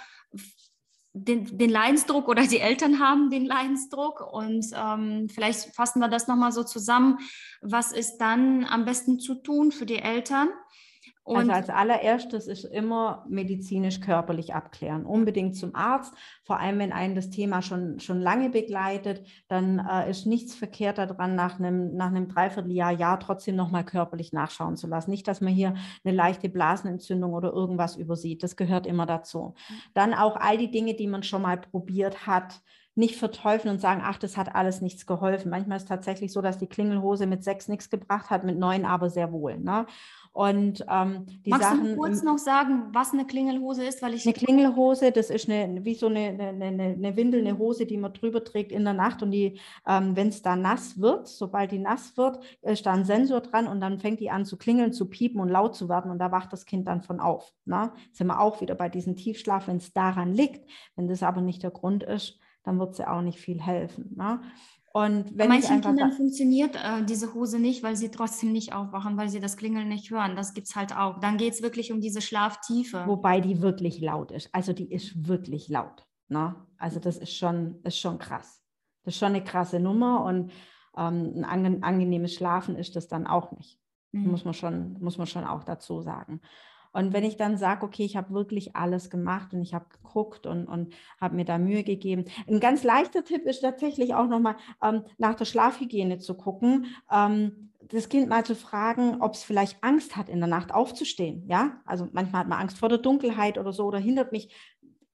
den, 1.12 1.58
den 1.58 1.70
Leidensdruck 1.70 2.28
oder 2.28 2.47
die 2.47 2.61
Eltern 2.61 3.00
haben 3.00 3.28
den 3.28 3.44
Leidensdruck 3.44 4.20
und 4.32 4.66
ähm, 4.73 5.28
vielleicht 5.28 5.75
fassen 5.75 5.99
wir 6.00 6.08
das 6.08 6.28
nochmal 6.28 6.52
so 6.52 6.62
zusammen. 6.62 7.19
Was 7.60 7.91
ist 7.91 8.19
dann 8.19 8.64
am 8.64 8.84
besten 8.84 9.19
zu 9.19 9.34
tun 9.34 9.73
für 9.73 9.84
die 9.84 9.99
Eltern? 9.99 10.49
Also 11.28 11.41
Und 11.41 11.50
also 11.50 11.73
als 11.73 11.80
allererstes 11.80 12.47
ist 12.47 12.64
immer 12.64 13.25
medizinisch-körperlich 13.28 14.54
abklären. 14.54 15.04
Unbedingt 15.04 15.56
zum 15.56 15.75
Arzt, 15.75 16.14
vor 16.43 16.58
allem 16.58 16.78
wenn 16.78 16.93
einen 16.93 17.14
das 17.14 17.30
Thema 17.30 17.60
schon, 17.60 18.00
schon 18.00 18.21
lange 18.21 18.50
begleitet, 18.50 19.26
dann 19.49 19.78
äh, 19.78 20.10
ist 20.10 20.26
nichts 20.26 20.54
verkehrt 20.54 20.99
daran, 20.99 21.34
nach 21.34 21.58
einem, 21.58 21.95
nach 21.95 22.08
einem 22.08 22.28
Dreivierteljahr, 22.28 22.93
Jahr 22.93 23.21
trotzdem 23.21 23.56
nochmal 23.56 23.84
körperlich 23.84 24.32
nachschauen 24.32 24.76
zu 24.76 24.86
lassen. 24.86 25.10
Nicht, 25.10 25.28
dass 25.28 25.41
man 25.41 25.52
hier 25.52 25.75
eine 26.04 26.14
leichte 26.14 26.49
Blasenentzündung 26.49 27.34
oder 27.34 27.52
irgendwas 27.52 27.97
übersieht. 27.97 28.43
Das 28.43 28.56
gehört 28.56 28.86
immer 28.86 29.06
dazu. 29.06 29.54
Dann 29.95 30.14
auch 30.14 30.36
all 30.36 30.56
die 30.56 30.71
Dinge, 30.71 30.95
die 30.95 31.06
man 31.06 31.23
schon 31.23 31.43
mal 31.43 31.58
probiert 31.58 32.26
hat, 32.26 32.62
nicht 32.99 33.17
verteufeln 33.17 33.73
und 33.73 33.80
sagen, 33.80 34.02
ach, 34.04 34.19
das 34.19 34.36
hat 34.36 34.56
alles 34.56 34.80
nichts 34.80 35.06
geholfen. 35.06 35.50
Manchmal 35.50 35.76
ist 35.76 35.84
es 35.84 35.88
tatsächlich 35.88 36.32
so, 36.32 36.43
dass 36.43 36.58
die 36.58 36.67
Klingelhose 36.67 37.26
mit 37.26 37.45
sechs 37.45 37.69
nichts 37.69 37.91
gebracht 37.91 38.28
hat, 38.28 38.43
mit 38.43 38.58
neun 38.58 38.84
aber 38.84 39.08
sehr 39.08 39.30
wohl. 39.30 39.56
Ne? 39.56 39.86
Und 40.32 40.84
ähm, 40.88 41.26
die 41.45 41.50
Magst 41.50 41.69
Sachen. 41.69 41.84
du 41.84 41.97
kurz 41.97 42.23
noch 42.23 42.38
sagen, 42.38 42.84
was 42.93 43.12
eine 43.12 43.26
Klingelhose 43.26 43.84
ist? 43.84 44.02
Weil 44.02 44.14
ich 44.14 44.25
eine 44.25 44.34
Klingelhose, 44.34 45.10
das 45.12 45.30
ist 45.30 45.49
eine, 45.49 45.84
wie 45.84 45.95
so 45.95 46.06
eine, 46.06 46.28
eine, 46.28 46.67
eine, 46.67 47.17
Windel, 47.17 47.41
eine 47.41 47.58
Hose, 47.58 47.86
die 47.86 47.97
man 47.97 48.12
drüber 48.12 48.45
trägt 48.45 48.73
in 48.73 48.84
der 48.84 48.95
Nacht. 48.95 49.23
Und 49.23 49.30
die, 49.30 49.58
ähm, 49.86 50.17
wenn 50.17 50.28
es 50.28 50.43
da 50.43 50.56
nass 50.56 51.00
wird, 51.00 51.28
sobald 51.28 51.73
die 51.73 51.78
nass 51.78 52.17
wird, 52.17 52.38
ist 52.62 52.86
da 52.86 52.93
ein 52.93 53.04
Sensor 53.04 53.41
dran 53.41 53.67
und 53.67 53.80
dann 53.80 53.99
fängt 53.99 54.21
die 54.21 54.30
an 54.30 54.45
zu 54.45 54.56
klingeln, 54.56 54.93
zu 54.93 55.08
piepen 55.08 55.41
und 55.41 55.49
laut 55.49 55.75
zu 55.75 55.88
werden. 55.88 56.10
Und 56.10 56.19
da 56.19 56.30
wacht 56.30 56.52
das 56.52 56.67
Kind 56.67 56.86
dann 56.88 57.02
von 57.02 57.21
auf. 57.21 57.52
Ne? 57.64 57.93
Sind 58.12 58.28
wir 58.28 58.41
auch 58.41 58.60
wieder 58.60 58.75
bei 58.75 58.88
diesem 58.88 59.17
Tiefschlaf, 59.17 59.69
wenn 59.69 59.78
es 59.78 59.93
daran 59.93 60.32
liegt. 60.32 60.69
Wenn 60.97 61.08
das 61.08 61.23
aber 61.23 61.41
nicht 61.41 61.62
der 61.62 61.71
Grund 61.71 62.02
ist, 62.02 62.38
dann 62.64 62.78
wird 62.78 62.95
sie 62.95 63.08
auch 63.08 63.23
nicht 63.23 63.41
viel 63.41 63.60
helfen. 63.60 64.14
Ne? 64.17 64.41
Und 65.04 65.39
wenn 65.39 65.49
manchen 65.49 65.80
Kindern 65.80 66.11
funktioniert 66.11 66.75
äh, 66.75 67.04
diese 67.04 67.32
Hose 67.32 67.61
nicht, 67.61 67.84
weil 67.84 67.95
sie 67.95 68.11
trotzdem 68.11 68.50
nicht 68.50 68.73
aufwachen, 68.73 69.17
weil 69.17 69.28
sie 69.28 69.39
das 69.39 69.56
Klingeln 69.56 69.89
nicht 69.89 70.11
hören. 70.11 70.34
Das 70.34 70.54
gibt 70.54 70.67
es 70.67 70.75
halt 70.75 70.97
auch. 70.97 71.21
Dann 71.21 71.37
geht 71.37 71.52
es 71.52 71.63
wirklich 71.63 71.93
um 71.93 72.00
diese 72.00 72.21
Schlaftiefe. 72.21 73.04
Wobei 73.06 73.41
die 73.41 73.63
wirklich 73.63 74.00
laut 74.00 74.32
ist. 74.32 74.52
Also 74.52 74.73
die 74.73 74.91
ist 74.93 75.28
wirklich 75.28 75.69
laut. 75.69 76.04
Ne? 76.26 76.56
Also 76.78 76.99
das 76.99 77.17
ist 77.17 77.37
schon, 77.37 77.80
ist 77.84 77.99
schon 78.00 78.19
krass. 78.19 78.61
Das 79.04 79.15
ist 79.15 79.21
schon 79.21 79.28
eine 79.28 79.45
krasse 79.45 79.78
Nummer 79.78 80.25
und 80.25 80.50
ähm, 80.97 81.45
ein 81.49 81.84
angenehmes 81.84 82.34
Schlafen 82.34 82.75
ist 82.75 82.97
das 82.97 83.06
dann 83.06 83.28
auch 83.28 83.52
nicht. 83.52 83.78
Mhm. 84.11 84.32
Muss, 84.32 84.45
man 84.45 84.54
schon, 84.54 84.97
muss 85.00 85.17
man 85.17 85.28
schon 85.28 85.45
auch 85.45 85.63
dazu 85.63 86.00
sagen. 86.00 86.41
Und 86.93 87.13
wenn 87.13 87.25
ich 87.25 87.37
dann 87.37 87.57
sage, 87.57 87.85
okay, 87.85 88.05
ich 88.05 88.17
habe 88.17 88.35
wirklich 88.35 88.77
alles 88.77 89.11
gemacht 89.11 89.53
und 89.53 89.63
ich 89.63 89.75
habe 89.75 89.87
geguckt 89.89 90.47
und, 90.47 90.67
und 90.67 90.95
habe 91.21 91.37
mir 91.37 91.45
da 91.45 91.59
Mühe 91.59 91.85
gegeben. 91.85 92.25
Ein 92.47 92.61
ganz 92.61 92.85
leichter 92.85 93.25
Tipp 93.25 93.45
ist 93.45 93.61
tatsächlich 93.61 94.15
auch 94.15 94.27
nochmal 94.27 94.57
ähm, 94.83 95.05
nach 95.19 95.35
der 95.35 95.45
Schlafhygiene 95.45 96.19
zu 96.19 96.35
gucken. 96.35 96.87
Ähm, 97.11 97.71
das 97.91 98.09
Kind 98.09 98.29
mal 98.29 98.45
zu 98.45 98.55
fragen, 98.55 99.21
ob 99.21 99.35
es 99.35 99.43
vielleicht 99.43 99.83
Angst 99.83 100.17
hat, 100.17 100.29
in 100.29 100.41
der 100.41 100.49
Nacht 100.49 100.73
aufzustehen. 100.73 101.45
Ja, 101.49 101.81
also 101.87 102.09
manchmal 102.13 102.43
hat 102.43 102.49
man 102.49 102.61
Angst 102.61 102.79
vor 102.79 102.89
der 102.89 102.99
Dunkelheit 102.99 103.57
oder 103.57 103.73
so 103.73 103.85
oder 103.87 103.99
hindert 103.99 104.33
mich 104.33 104.55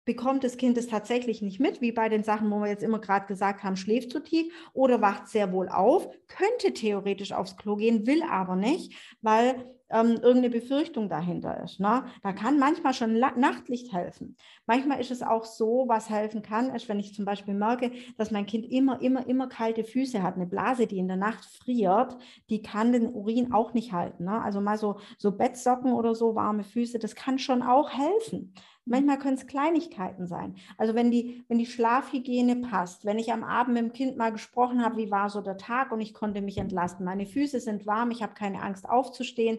bekommt 0.05 0.45
das 0.45 0.57
Kind 0.57 0.77
es 0.79 0.87
tatsächlich 0.87 1.43
nicht 1.43 1.61
mit, 1.61 1.81
wie 1.81 1.93
bei 1.93 2.09
den 2.09 2.25
Sachen, 2.25 2.51
wo 2.51 2.61
wir 2.61 2.69
jetzt 2.69 2.83
immer 2.83 2.99
gerade 2.99 3.27
gesagt 3.27 3.63
haben, 3.63 3.77
schläft 3.77 4.11
zu 4.11 4.21
tief 4.21 4.53
oder 4.73 5.01
wacht 5.01 5.29
sehr 5.29 5.53
wohl 5.53 5.69
auf, 5.69 6.09
könnte 6.29 6.73
theoretisch 6.73 7.33
aufs 7.33 7.57
Klo 7.57 7.77
gehen, 7.77 8.07
will 8.07 8.23
aber 8.23 8.57
nicht, 8.57 8.95
weil 9.23 9.67
ähm, 9.91 10.13
irgendeine 10.23 10.51
Befürchtung 10.51 11.09
dahinter 11.09 11.63
ist. 11.63 11.81
Ne? 11.81 12.05
Da 12.23 12.33
kann 12.33 12.59
manchmal 12.59 12.95
schon 12.95 13.19
Nachtlicht 13.19 13.93
helfen. 13.93 14.37
Manchmal 14.67 15.01
ist 15.01 15.11
es 15.11 15.23
auch 15.23 15.45
so, 15.45 15.85
was 15.89 16.09
helfen 16.09 16.43
kann, 16.43 16.75
ist, 16.75 16.89
wenn 16.89 17.01
ich 17.01 17.15
zum 17.15 17.25
Beispiel 17.25 17.55
merke, 17.55 17.91
dass 18.17 18.31
mein 18.31 18.47
Kind 18.47 18.71
immer, 18.71 19.01
immer, 19.03 19.27
immer 19.27 19.49
kalte 19.49 19.85
Füße 19.85 20.23
hat, 20.23 20.37
eine 20.37 20.47
Blase, 20.47 20.87
die 20.87 20.99
in 20.99 21.09
der 21.09 21.17
Nacht 21.17 21.45
friert, 21.45 22.17
die 22.49 22.63
kann 22.63 22.93
den 22.93 23.13
Urin 23.13 23.53
auch 23.53 23.75
nicht 23.75 23.93
halten. 23.93 24.25
Ne? 24.25 24.41
Also 24.41 24.61
mal 24.61 24.79
so, 24.79 25.01
so 25.19 25.33
Bettsocken 25.33 25.93
oder 25.93 26.15
so, 26.15 26.35
warme 26.35 26.65
Füße, 26.65 26.99
das 26.99 27.15
kann 27.15 27.39
schon 27.39 27.63
auch 27.63 27.91
helfen. 27.91 28.55
Manchmal 28.87 29.19
können 29.19 29.37
es 29.37 29.47
Kleinigkeiten 29.47 30.27
sein. 30.27 30.57
Also 30.79 30.95
wenn 30.95 31.11
die, 31.11 31.45
wenn 31.49 31.59
die 31.59 31.66
Schlafhygiene 31.66 32.57
passt, 32.57 33.05
wenn 33.05 33.19
ich 33.19 33.33
am 33.33 33.45
Abend 33.45 33.75
mit 33.75 33.83
dem 33.85 33.93
Kind 33.93 34.16
mal 34.16 34.33
gesprochen 34.33 34.83
habe, 34.83 34.97
wie 34.97 35.11
war 35.11 35.31
so 35.31 35.40
der 35.40 35.59
Tag 35.59 35.93
und 35.93 36.01
ich 36.01 36.14
konnte 36.14 36.40
mich 36.40 36.59
entlasten. 36.59 37.05
Meine 37.05 37.27
Füße 37.27 37.61
sind 37.61 37.87
warm, 37.87 38.11
ich 38.11 38.23
habe 38.23 38.35
keine 38.35 38.62
Angst 38.62 38.88
aufzustehen. 38.88 39.59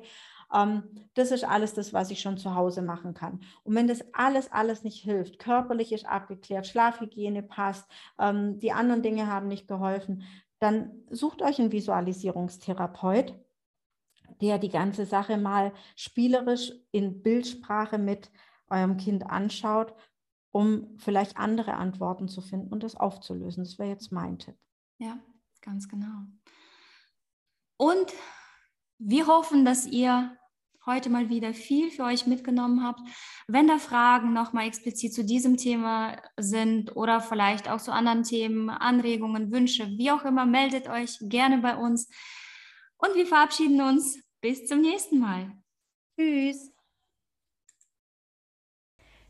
Ähm, 0.54 0.84
das 1.14 1.32
ist 1.32 1.44
alles 1.44 1.74
das, 1.74 1.94
was 1.94 2.12
ich 2.12 2.20
schon 2.20 2.38
zu 2.38 2.56
Hause 2.56 2.82
machen 2.82 3.14
kann. 3.14 3.42
Und 3.64 3.76
wenn 3.76 3.88
das 3.88 4.04
alles, 4.14 4.52
alles 4.52 4.84
nicht 4.84 5.04
hilft, 5.04 5.40
körperlich 5.40 5.94
ist 5.94 6.06
abgeklärt, 6.06 6.68
Schlafhygiene 6.68 7.44
passt, 7.44 7.90
ähm, 8.20 8.60
die 8.60 8.72
anderen 8.72 9.04
Dinge 9.04 9.28
haben 9.28 9.48
nicht 9.48 9.68
geholfen, 9.68 10.24
dann 10.60 10.92
sucht 11.10 11.42
euch 11.42 11.60
einen 11.60 11.72
Visualisierungstherapeut, 11.72 13.34
der 14.42 14.60
die 14.60 14.70
ganze 14.70 15.06
Sache 15.06 15.38
mal 15.38 15.72
spielerisch 15.96 16.74
in 16.92 17.22
Bildsprache 17.22 17.98
mit 17.98 18.32
eurem 18.72 18.98
Kind 18.98 19.30
anschaut 19.30 19.94
um 20.52 20.98
vielleicht 20.98 21.38
andere 21.38 21.76
Antworten 21.76 22.28
zu 22.28 22.42
finden 22.42 22.72
und 22.72 22.84
das 22.84 22.96
aufzulösen. 22.96 23.64
Das 23.64 23.80
wäre 23.80 23.90
jetzt 23.90 24.12
mein 24.12 24.38
Tipp. 24.38 24.56
Ja, 25.00 25.18
ganz 25.62 25.88
genau. 25.88 26.26
Und 27.78 28.14
wir 28.98 29.28
hoffen, 29.28 29.66
dass 29.66 29.88
ihr 29.88 30.38
heute 30.86 31.10
mal 31.10 31.30
wieder 31.30 31.54
viel 31.54 31.90
für 31.90 32.04
euch 32.04 32.28
mitgenommen 32.28 32.84
habt. 32.84 33.02
Wenn 33.48 33.68
da 33.68 33.78
Fragen 33.78 34.34
nochmal 34.34 34.68
explizit 34.68 35.14
zu 35.14 35.24
diesem 35.24 35.58
Thema 35.58 36.18
sind 36.38 36.96
oder 36.96 37.22
vielleicht 37.22 37.70
auch 37.70 37.80
zu 37.80 37.94
anderen 37.94 38.24
Themen, 38.24 38.70
Anregungen, 38.70 39.52
Wünsche, 39.52 39.88
wie 39.98 40.12
auch 40.12 40.26
immer, 40.26 40.46
meldet 40.46 40.90
euch 40.90 41.18
gerne 41.22 41.60
bei 41.60 41.76
uns. 41.76 42.10
Und 42.98 43.16
wir 43.16 43.26
verabschieden 43.26 43.82
uns. 43.82 44.20
Bis 44.42 44.66
zum 44.66 44.82
nächsten 44.82 45.20
Mal. 45.20 45.56
Tschüss. 46.18 46.71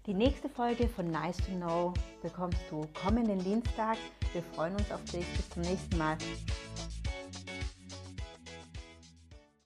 Die 0.07 0.15
nächste 0.15 0.49
Folge 0.49 0.87
von 0.87 1.11
Nice 1.11 1.37
to 1.37 1.51
Know 1.51 1.93
bekommst 2.23 2.59
du 2.71 2.87
kommenden 3.03 3.37
Dienstag. 3.37 3.97
Wir 4.33 4.41
freuen 4.41 4.73
uns 4.73 4.91
auf 4.91 5.03
dich. 5.05 5.27
Bis 5.37 5.47
zum 5.51 5.61
nächsten 5.61 5.95
Mal. 5.95 6.17